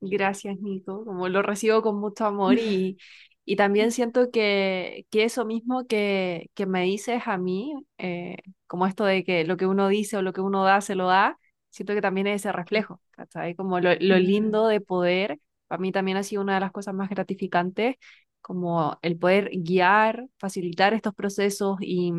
Gracias, 0.00 0.58
Nico. 0.58 1.04
Como 1.04 1.28
lo 1.28 1.42
recibo 1.42 1.80
con 1.82 2.00
mucho 2.00 2.26
amor 2.26 2.58
y, 2.58 2.98
y 3.44 3.56
también 3.56 3.92
siento 3.92 4.30
que, 4.30 5.06
que 5.10 5.24
eso 5.24 5.44
mismo 5.44 5.86
que, 5.86 6.50
que, 6.54 6.66
me 6.66 6.82
dices 6.82 7.22
a 7.26 7.38
mí, 7.38 7.72
eh, 7.98 8.36
como 8.66 8.86
esto 8.86 9.04
de 9.04 9.22
que 9.22 9.44
lo 9.44 9.56
que 9.56 9.66
uno 9.66 9.88
dice 9.88 10.16
o 10.16 10.22
lo 10.22 10.32
que 10.32 10.40
uno 10.40 10.64
da 10.64 10.80
se 10.80 10.96
lo 10.96 11.06
da, 11.06 11.38
siento 11.70 11.94
que 11.94 12.00
también 12.00 12.26
es 12.26 12.42
ese 12.42 12.52
reflejo, 12.52 13.00
¿cachai? 13.12 13.54
Como 13.54 13.78
lo, 13.78 13.90
lo 14.00 14.18
lindo 14.18 14.66
de 14.66 14.80
poder 14.80 15.38
para 15.72 15.80
mí 15.80 15.92
también 15.92 16.18
ha 16.18 16.22
sido 16.22 16.42
una 16.42 16.54
de 16.54 16.60
las 16.60 16.72
cosas 16.72 16.94
más 16.94 17.08
gratificantes, 17.10 17.96
como 18.42 18.98
el 19.02 19.18
poder 19.18 19.50
guiar, 19.54 20.26
facilitar 20.38 20.92
estos 20.94 21.14
procesos 21.14 21.78
y 21.80 22.12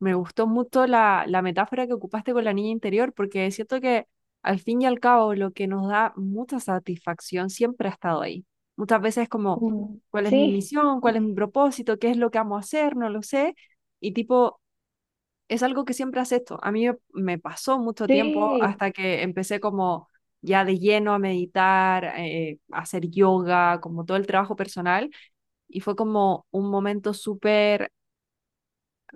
me 0.00 0.14
gustó 0.14 0.46
mucho 0.46 0.86
la, 0.86 1.24
la 1.28 1.42
metáfora 1.42 1.86
que 1.86 1.92
ocupaste 1.94 2.32
con 2.32 2.44
la 2.44 2.52
niña 2.52 2.70
interior, 2.70 3.12
porque 3.12 3.50
siento 3.52 3.80
que 3.80 4.06
al 4.42 4.58
fin 4.60 4.82
y 4.82 4.86
al 4.86 4.98
cabo 5.00 5.34
lo 5.34 5.52
que 5.52 5.66
nos 5.68 5.88
da 5.88 6.12
mucha 6.16 6.58
satisfacción 6.60 7.50
siempre 7.50 7.88
ha 7.88 7.92
estado 7.92 8.22
ahí. 8.22 8.44
Muchas 8.76 9.00
veces 9.02 9.28
como, 9.28 9.64
mm, 9.66 9.98
¿cuál 10.10 10.26
es 10.26 10.34
mi 10.34 10.48
misión? 10.48 11.00
¿Cuál 11.00 11.16
es 11.16 11.22
mi 11.22 11.34
propósito? 11.34 11.98
¿Qué 11.98 12.10
es 12.10 12.16
lo 12.16 12.30
que 12.30 12.38
amo 12.38 12.56
hacer? 12.58 12.96
No 12.96 13.08
lo 13.10 13.22
sé. 13.22 13.54
Y 14.00 14.12
tipo, 14.14 14.60
es 15.48 15.62
algo 15.64 15.86
que 15.86 15.94
siempre 15.94 16.20
hace 16.22 16.38
esto. 16.38 16.60
A 16.62 16.72
mí 16.72 16.86
me 17.14 17.38
pasó 17.40 17.80
mucho 17.80 18.10
tiempo 18.10 18.56
hasta 18.60 18.92
que 18.92 19.22
empecé 19.24 19.60
como 19.60 20.09
ya 20.42 20.64
de 20.64 20.78
lleno 20.78 21.12
a 21.14 21.18
meditar, 21.18 22.14
eh, 22.18 22.58
a 22.72 22.80
hacer 22.80 23.08
yoga, 23.10 23.80
como 23.80 24.04
todo 24.04 24.16
el 24.16 24.26
trabajo 24.26 24.56
personal. 24.56 25.10
Y 25.68 25.80
fue 25.80 25.96
como 25.96 26.46
un 26.50 26.70
momento 26.70 27.14
súper 27.14 27.90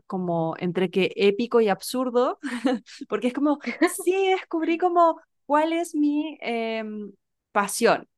como 0.06 0.54
entre 0.58 0.90
que 0.90 1.12
épico 1.16 1.60
y 1.60 1.68
absurdo, 1.68 2.38
porque 3.08 3.28
es 3.28 3.34
como, 3.34 3.58
sí, 4.04 4.12
descubrí 4.30 4.78
como 4.78 5.20
cuál 5.46 5.72
es 5.72 5.94
mi 5.94 6.38
em, 6.40 7.12
pasión. 7.52 8.08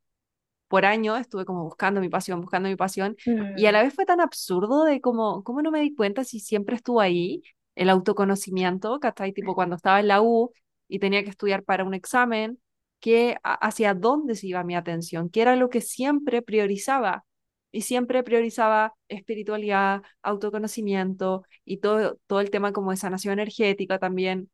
por 0.69 0.85
años 0.87 1.21
estuve 1.21 1.45
como 1.45 1.65
buscando 1.65 2.01
mi 2.01 2.09
pasión, 2.09 2.41
buscando 2.41 2.69
mi 2.69 2.77
pasión, 2.77 3.17
y 3.57 3.67
a 3.67 3.73
Mm, 3.73 3.73
la 3.73 3.83
vez 3.85 3.95
fue 3.95 4.07
tan 4.07 4.21
absurdo 4.21 4.85
de 4.85 5.01
como, 5.01 5.45
¿cómo 5.45 5.63
no 5.63 5.71
me 5.71 5.81
di 5.81 5.95
cuenta 5.95 6.25
si 6.25 6.41
siempre 6.41 6.77
estuvo 6.77 7.01
ahí? 7.01 7.43
El 7.77 7.91
autoconocimiento, 7.91 8.99
¿cachai? 9.01 9.33
Tipo 9.33 9.55
cuando 9.55 9.77
estaba 9.77 10.01
en 10.01 10.09
la 10.09 10.23
U 10.23 10.53
y 10.89 10.99
tenía 10.99 11.25
que 11.25 11.31
estudiar 11.31 11.65
para 11.65 11.85
un 11.85 11.95
examen, 11.95 12.61
que 13.01 13.37
hacia 13.43 13.95
dónde 13.95 14.35
se 14.35 14.49
iba 14.49 14.65
mi 14.65 14.75
atención, 14.77 15.31
qué 15.31 15.43
era 15.43 15.57
lo 15.57 15.71
que 15.71 15.81
siempre 15.81 16.43
priorizaba. 16.43 17.25
Y 17.73 17.83
siempre 17.83 18.23
priorizaba 18.23 18.95
espiritualidad, 19.09 20.03
autoconocimiento 20.23 21.43
y 21.65 21.79
todo, 21.79 22.19
todo 22.27 22.41
el 22.41 22.51
tema 22.51 22.73
como 22.73 22.91
de 22.91 22.97
sanación 22.97 23.35
energética 23.35 23.99
también. 23.99 24.51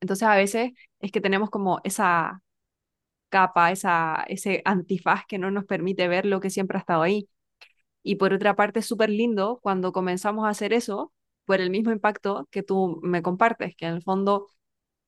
Entonces 0.00 0.28
a 0.28 0.36
veces 0.36 0.72
es 1.00 1.12
que 1.12 1.20
tenemos 1.20 1.50
como 1.50 1.80
esa 1.84 2.42
capa, 3.28 3.72
esa, 3.72 4.24
ese 4.28 4.62
antifaz 4.64 5.24
que 5.26 5.38
no 5.38 5.50
nos 5.50 5.64
permite 5.64 6.08
ver 6.08 6.26
lo 6.26 6.40
que 6.40 6.50
siempre 6.50 6.78
ha 6.78 6.80
estado 6.80 7.02
ahí. 7.02 7.28
Y 8.02 8.16
por 8.16 8.32
otra 8.32 8.56
parte, 8.56 8.80
es 8.80 8.86
súper 8.86 9.10
lindo 9.10 9.60
cuando 9.62 9.92
comenzamos 9.92 10.46
a 10.46 10.50
hacer 10.50 10.72
eso 10.72 11.12
por 11.44 11.60
el 11.60 11.70
mismo 11.70 11.92
impacto 11.92 12.48
que 12.50 12.62
tú 12.62 13.00
me 13.02 13.22
compartes, 13.22 13.74
que 13.76 13.86
en 13.86 13.94
el 13.94 14.02
fondo, 14.02 14.48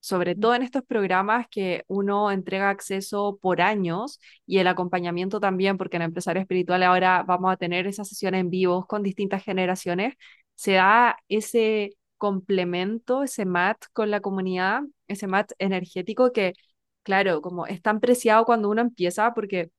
sobre 0.00 0.34
todo 0.34 0.54
en 0.54 0.62
estos 0.62 0.82
programas 0.84 1.46
que 1.50 1.84
uno 1.88 2.30
entrega 2.30 2.70
acceso 2.70 3.38
por 3.40 3.60
años 3.60 4.18
y 4.46 4.58
el 4.58 4.66
acompañamiento 4.66 5.40
también, 5.40 5.76
porque 5.78 5.96
en 5.96 6.02
Empresario 6.02 6.40
Espiritual 6.42 6.82
ahora 6.82 7.22
vamos 7.22 7.52
a 7.52 7.56
tener 7.56 7.86
esas 7.86 8.08
sesiones 8.08 8.40
en 8.40 8.50
vivos 8.50 8.86
con 8.86 9.02
distintas 9.02 9.44
generaciones, 9.44 10.14
se 10.54 10.72
da 10.74 11.16
ese 11.28 11.96
complemento, 12.18 13.22
ese 13.22 13.44
match 13.46 13.86
con 13.92 14.10
la 14.10 14.20
comunidad, 14.20 14.82
ese 15.08 15.26
match 15.26 15.50
energético 15.58 16.32
que 16.32 16.54
claro, 17.02 17.40
como 17.42 17.66
es 17.66 17.82
tan 17.82 18.00
preciado 18.00 18.44
cuando 18.44 18.68
uno 18.70 18.80
empieza, 18.82 19.32
porque 19.34 19.70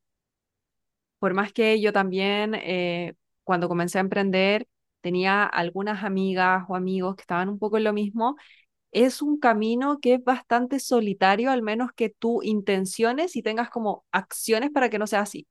por 1.20 1.34
más 1.34 1.54
que 1.54 1.80
yo 1.82 1.94
también, 1.94 2.56
eh, 2.56 3.16
cuando 3.44 3.68
comencé 3.70 3.98
a 4.00 4.02
emprender, 4.02 4.68
tenía 5.02 5.44
algunas 5.46 6.04
amigas 6.04 6.66
o 6.70 6.76
amigos 6.76 7.16
que 7.16 7.22
estaban 7.22 7.50
un 7.50 7.60
poco 7.60 7.78
en 7.78 7.84
lo 7.86 7.94
mismo, 7.94 8.36
es 8.92 9.22
un 9.22 9.40
camino 9.40 10.00
que 10.02 10.16
es 10.16 10.24
bastante 10.24 10.80
solitario, 10.80 11.52
al 11.52 11.62
menos 11.62 11.92
que 11.94 12.10
tú 12.10 12.42
intenciones 12.44 13.36
y 13.36 13.44
tengas 13.44 13.70
como 13.70 14.06
acciones 14.12 14.72
para 14.72 14.90
que 14.90 15.00
no 15.00 15.08
sea 15.08 15.22
así. 15.22 15.48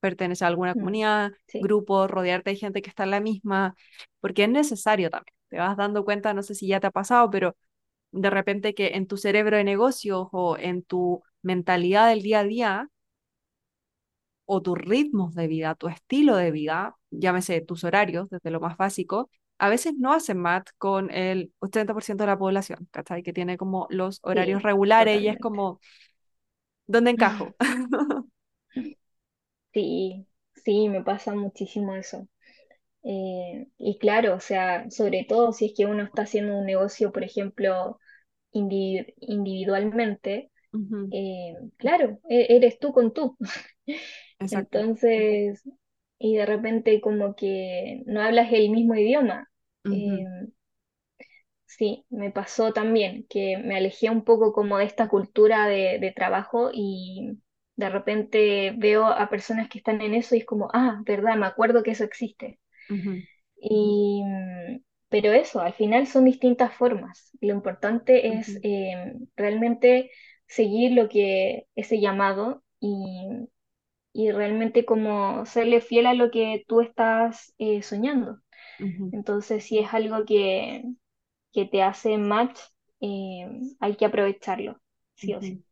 Pertenecer 0.00 0.46
a 0.46 0.48
alguna 0.48 0.72
mm, 0.72 0.78
comunidad, 0.78 1.32
sí, 1.48 1.60
grupo, 1.60 2.06
rodearte 2.06 2.50
de 2.50 2.56
gente 2.56 2.82
que 2.82 2.90
está 2.90 3.04
en 3.04 3.10
la 3.10 3.20
misma, 3.20 3.74
porque 4.20 4.44
es 4.44 4.50
necesario 4.50 5.10
también. 5.10 5.34
Te 5.48 5.58
vas 5.58 5.76
dando 5.76 6.04
cuenta, 6.04 6.34
no 6.34 6.42
sé 6.42 6.54
si 6.54 6.68
ya 6.68 6.80
te 6.80 6.86
ha 6.88 6.90
pasado, 6.90 7.30
pero 7.30 7.56
de 8.12 8.30
repente 8.30 8.74
que 8.74 8.88
en 8.94 9.06
tu 9.06 9.16
cerebro 9.16 9.56
de 9.56 9.64
negocios 9.64 10.28
o 10.32 10.56
en 10.58 10.82
tu 10.82 11.22
mentalidad 11.42 12.08
del 12.08 12.22
día 12.22 12.40
a 12.40 12.44
día 12.44 12.90
o 14.44 14.62
tus 14.62 14.78
ritmos 14.78 15.34
de 15.34 15.46
vida, 15.48 15.74
tu 15.74 15.88
estilo 15.88 16.36
de 16.36 16.50
vida, 16.50 16.96
llámese 17.10 17.60
tus 17.60 17.84
horarios, 17.84 18.28
desde 18.30 18.50
lo 18.50 18.60
más 18.60 18.76
básico, 18.76 19.30
a 19.58 19.68
veces 19.70 19.94
no 19.98 20.12
hacen 20.12 20.38
match 20.40 20.70
con 20.78 21.10
el 21.10 21.52
80% 21.60 22.24
de 22.24 22.28
la 22.28 22.38
población, 22.38 22.88
¿cachai? 22.92 23.22
Que 23.22 23.32
tiene 23.32 23.56
como 23.58 23.86
los 23.90 24.20
horarios 24.22 24.62
sí, 24.62 24.62
regulares 24.62 25.20
y 25.20 25.28
es 25.28 25.38
como, 25.38 25.80
¿dónde 26.86 27.10
encajo? 27.12 27.56
Sí, 29.72 30.26
sí, 30.64 30.88
me 30.88 31.02
pasa 31.02 31.34
muchísimo 31.34 31.94
eso. 31.94 32.26
Eh, 33.04 33.68
y 33.78 33.98
claro, 33.98 34.36
o 34.36 34.40
sea, 34.40 34.90
sobre 34.90 35.24
todo 35.28 35.52
si 35.52 35.66
es 35.66 35.74
que 35.76 35.86
uno 35.86 36.04
está 36.04 36.22
haciendo 36.22 36.56
un 36.58 36.66
negocio, 36.66 37.12
por 37.12 37.24
ejemplo, 37.24 37.98
indi- 38.52 39.14
individualmente, 39.20 40.52
eh, 41.10 41.54
claro, 41.78 42.20
e- 42.30 42.56
eres 42.56 42.78
tú 42.80 42.92
con 42.92 43.12
tú. 43.14 43.36
Exacto. 44.38 44.86
Entonces, 44.90 45.62
y 46.18 46.36
de 46.36 46.46
repente 46.46 47.00
como 47.00 47.36
que 47.36 48.02
no 48.06 48.22
hablas 48.22 48.52
el 48.52 48.70
mismo 48.70 48.94
idioma. 48.96 49.50
Eh, 49.90 49.96
Ujú, 49.96 50.26
sí, 51.66 52.04
me 52.10 52.30
pasó 52.30 52.72
también 52.72 53.26
que 53.28 53.58
me 53.58 53.76
alejé 53.76 54.10
un 54.10 54.24
poco 54.24 54.52
como 54.52 54.78
de 54.78 54.84
esta 54.84 55.08
cultura 55.08 55.66
de, 55.68 55.98
de 56.00 56.12
trabajo 56.12 56.70
y 56.72 57.38
de 57.76 57.88
repente 57.90 58.72
veo 58.76 59.06
a 59.06 59.28
personas 59.28 59.68
que 59.68 59.78
están 59.78 60.00
en 60.00 60.14
eso 60.14 60.34
y 60.34 60.38
es 60.38 60.46
como, 60.46 60.68
ah, 60.72 61.00
verdad, 61.04 61.36
me 61.36 61.46
acuerdo 61.46 61.82
que 61.82 61.90
eso 61.92 62.04
existe. 62.04 62.58
ujú, 62.88 63.26
Y, 63.60 64.22
mm, 64.24 64.80
pero 65.08 65.32
eso, 65.32 65.60
al 65.60 65.74
final 65.74 66.06
son 66.06 66.24
distintas 66.24 66.74
formas. 66.74 67.30
Lo 67.40 67.52
importante 67.54 68.36
es 68.38 68.58
ujú, 68.58 68.62
eh, 68.62 69.14
realmente 69.36 70.10
seguir 70.46 70.92
lo 70.92 71.08
que 71.08 71.66
ese 71.74 72.00
llamado 72.00 72.62
y, 72.80 73.48
y 74.16 74.32
realmente 74.32 74.86
como 74.86 75.44
serle 75.44 75.82
fiel 75.82 76.06
a 76.06 76.14
lo 76.14 76.30
que 76.30 76.64
tú 76.66 76.80
estás 76.80 77.52
eh, 77.58 77.82
soñando. 77.82 78.40
Entonces, 78.78 79.64
si 79.64 79.78
es 79.78 79.92
algo 79.92 80.24
que, 80.24 80.84
que 81.52 81.66
te 81.66 81.82
hace 81.82 82.16
match, 82.16 82.58
eh, 83.00 83.46
hay 83.78 83.94
que 83.96 84.06
aprovecharlo, 84.06 84.80
sí 85.16 85.34
o 85.34 85.42
sí. 85.42 85.62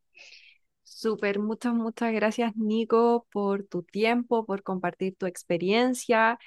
Súper, 0.82 1.38
muchas, 1.38 1.72
muchas 1.72 2.12
gracias, 2.12 2.54
Nico, 2.54 3.26
por 3.32 3.64
tu 3.64 3.82
tiempo, 3.82 4.44
por 4.44 4.62
compartir 4.62 5.16
tu 5.16 5.24
experiencia. 5.24 6.38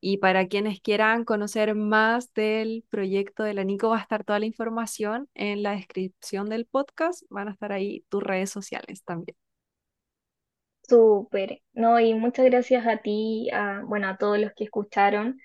Y 0.00 0.18
para 0.18 0.48
quienes 0.48 0.80
quieran 0.80 1.24
conocer 1.24 1.74
más 1.74 2.32
del 2.32 2.84
proyecto 2.88 3.42
de 3.42 3.52
la 3.52 3.64
Nico, 3.64 3.90
va 3.90 3.98
a 3.98 4.02
estar 4.02 4.24
toda 4.24 4.38
la 4.38 4.46
información 4.46 5.28
en 5.34 5.62
la 5.62 5.72
descripción 5.72 6.48
del 6.48 6.64
podcast. 6.64 7.22
Van 7.28 7.48
a 7.48 7.52
estar 7.52 7.72
ahí 7.72 8.04
tus 8.08 8.22
redes 8.22 8.50
sociales 8.50 9.02
también. 9.04 9.36
Súper, 10.88 11.62
¿no? 11.72 11.98
Y 12.00 12.12
muchas 12.14 12.44
gracias 12.46 12.86
a 12.86 12.98
ti, 12.98 13.48
a, 13.52 13.82
bueno, 13.86 14.08
a 14.08 14.18
todos 14.18 14.38
los 14.38 14.52
que 14.54 14.64
escucharon. 14.64 15.40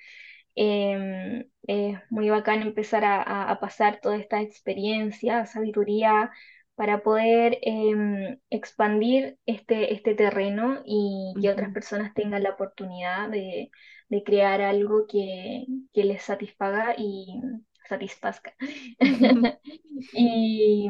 Em, 0.55 1.49
es 1.67 1.99
muy 2.11 2.29
bacán 2.29 2.61
empezar 2.63 3.05
a, 3.05 3.21
a- 3.23 3.51
a 3.51 3.59
pasar 3.59 3.99
toda 4.01 4.17
esta 4.17 4.41
experiencia, 4.41 5.45
sabiduría, 5.45 6.31
para 6.75 7.03
poder 7.03 7.59
em, 7.63 8.39
expandir 8.49 9.37
este, 9.45 9.93
este 9.93 10.15
terreno 10.15 10.81
y 10.85 11.37
que 11.41 11.49
otras 11.51 11.69
Ujú. 11.69 11.73
personas 11.73 12.13
tengan 12.15 12.43
la 12.43 12.51
oportunidad 12.51 13.29
de, 13.29 13.71
de 14.09 14.23
crear 14.23 14.61
algo 14.61 15.07
que, 15.07 15.65
que 15.93 16.03
les 16.05 16.23
satisfaga 16.23 16.95
y 16.97 17.41
satisfazca. 17.87 18.55
Y, 20.11 20.89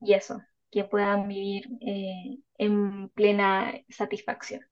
y 0.00 0.12
eso, 0.14 0.42
que 0.70 0.84
puedan 0.84 1.28
vivir 1.28 1.68
eh, 1.80 2.38
en 2.58 3.08
plena 3.10 3.72
satisfacción. 3.88 4.62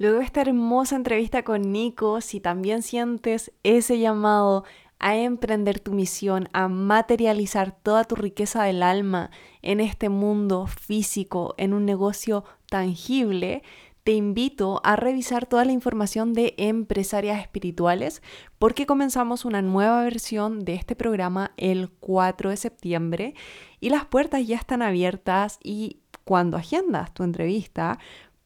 Luego 0.00 0.18
de 0.20 0.24
esta 0.24 0.42
hermosa 0.42 0.94
entrevista 0.94 1.42
con 1.42 1.72
Nico, 1.72 2.20
si 2.20 2.38
también 2.38 2.82
sientes 2.82 3.52
ese 3.64 3.98
llamado 3.98 4.64
a 5.00 5.16
emprender 5.16 5.80
tu 5.80 5.92
misión, 5.92 6.48
a 6.52 6.68
materializar 6.68 7.72
toda 7.72 8.04
tu 8.04 8.14
riqueza 8.14 8.62
del 8.62 8.84
alma 8.84 9.30
en 9.60 9.80
este 9.80 10.08
mundo 10.08 10.66
físico, 10.66 11.54
en 11.56 11.72
un 11.72 11.84
negocio 11.84 12.44
tangible, 12.68 13.62
te 14.08 14.14
invito 14.14 14.80
a 14.84 14.96
revisar 14.96 15.44
toda 15.44 15.66
la 15.66 15.72
información 15.72 16.32
de 16.32 16.54
empresarias 16.56 17.42
espirituales 17.42 18.22
porque 18.58 18.86
comenzamos 18.86 19.44
una 19.44 19.60
nueva 19.60 20.02
versión 20.02 20.64
de 20.64 20.76
este 20.76 20.96
programa 20.96 21.52
el 21.58 21.90
4 21.90 22.48
de 22.48 22.56
septiembre 22.56 23.34
y 23.80 23.90
las 23.90 24.06
puertas 24.06 24.46
ya 24.46 24.56
están 24.56 24.80
abiertas 24.80 25.58
y 25.62 25.98
cuando 26.24 26.56
agendas 26.56 27.12
tu 27.12 27.22
entrevista 27.22 27.98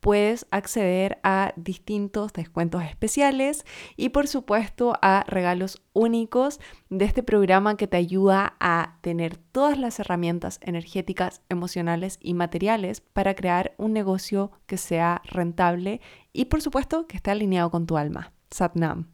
puedes 0.02 0.46
acceder 0.50 1.20
a 1.22 1.54
distintos 1.54 2.32
descuentos 2.32 2.82
especiales 2.82 3.64
y 3.96 4.08
por 4.08 4.26
supuesto 4.26 4.94
a 5.00 5.24
regalos 5.28 5.80
únicos 5.92 6.58
de 6.90 7.04
este 7.04 7.22
programa 7.22 7.76
que 7.76 7.86
te 7.86 7.98
ayuda 7.98 8.56
a 8.58 8.98
tener 9.00 9.36
todas 9.36 9.78
las 9.78 10.00
herramientas 10.00 10.58
energéticas, 10.60 11.42
emocionales 11.48 12.18
y 12.20 12.34
materiales 12.34 13.00
para 13.00 13.36
crear 13.36 13.74
un 13.78 13.92
negocio 13.92 14.50
que 14.66 14.76
sea 14.76 15.22
rentable 15.24 16.00
y 16.32 16.46
por 16.46 16.60
supuesto 16.62 17.06
que 17.06 17.16
esté 17.16 17.30
alineado 17.30 17.70
con 17.70 17.86
tu 17.86 17.96
alma. 17.96 18.32
Satnam. 18.50 19.11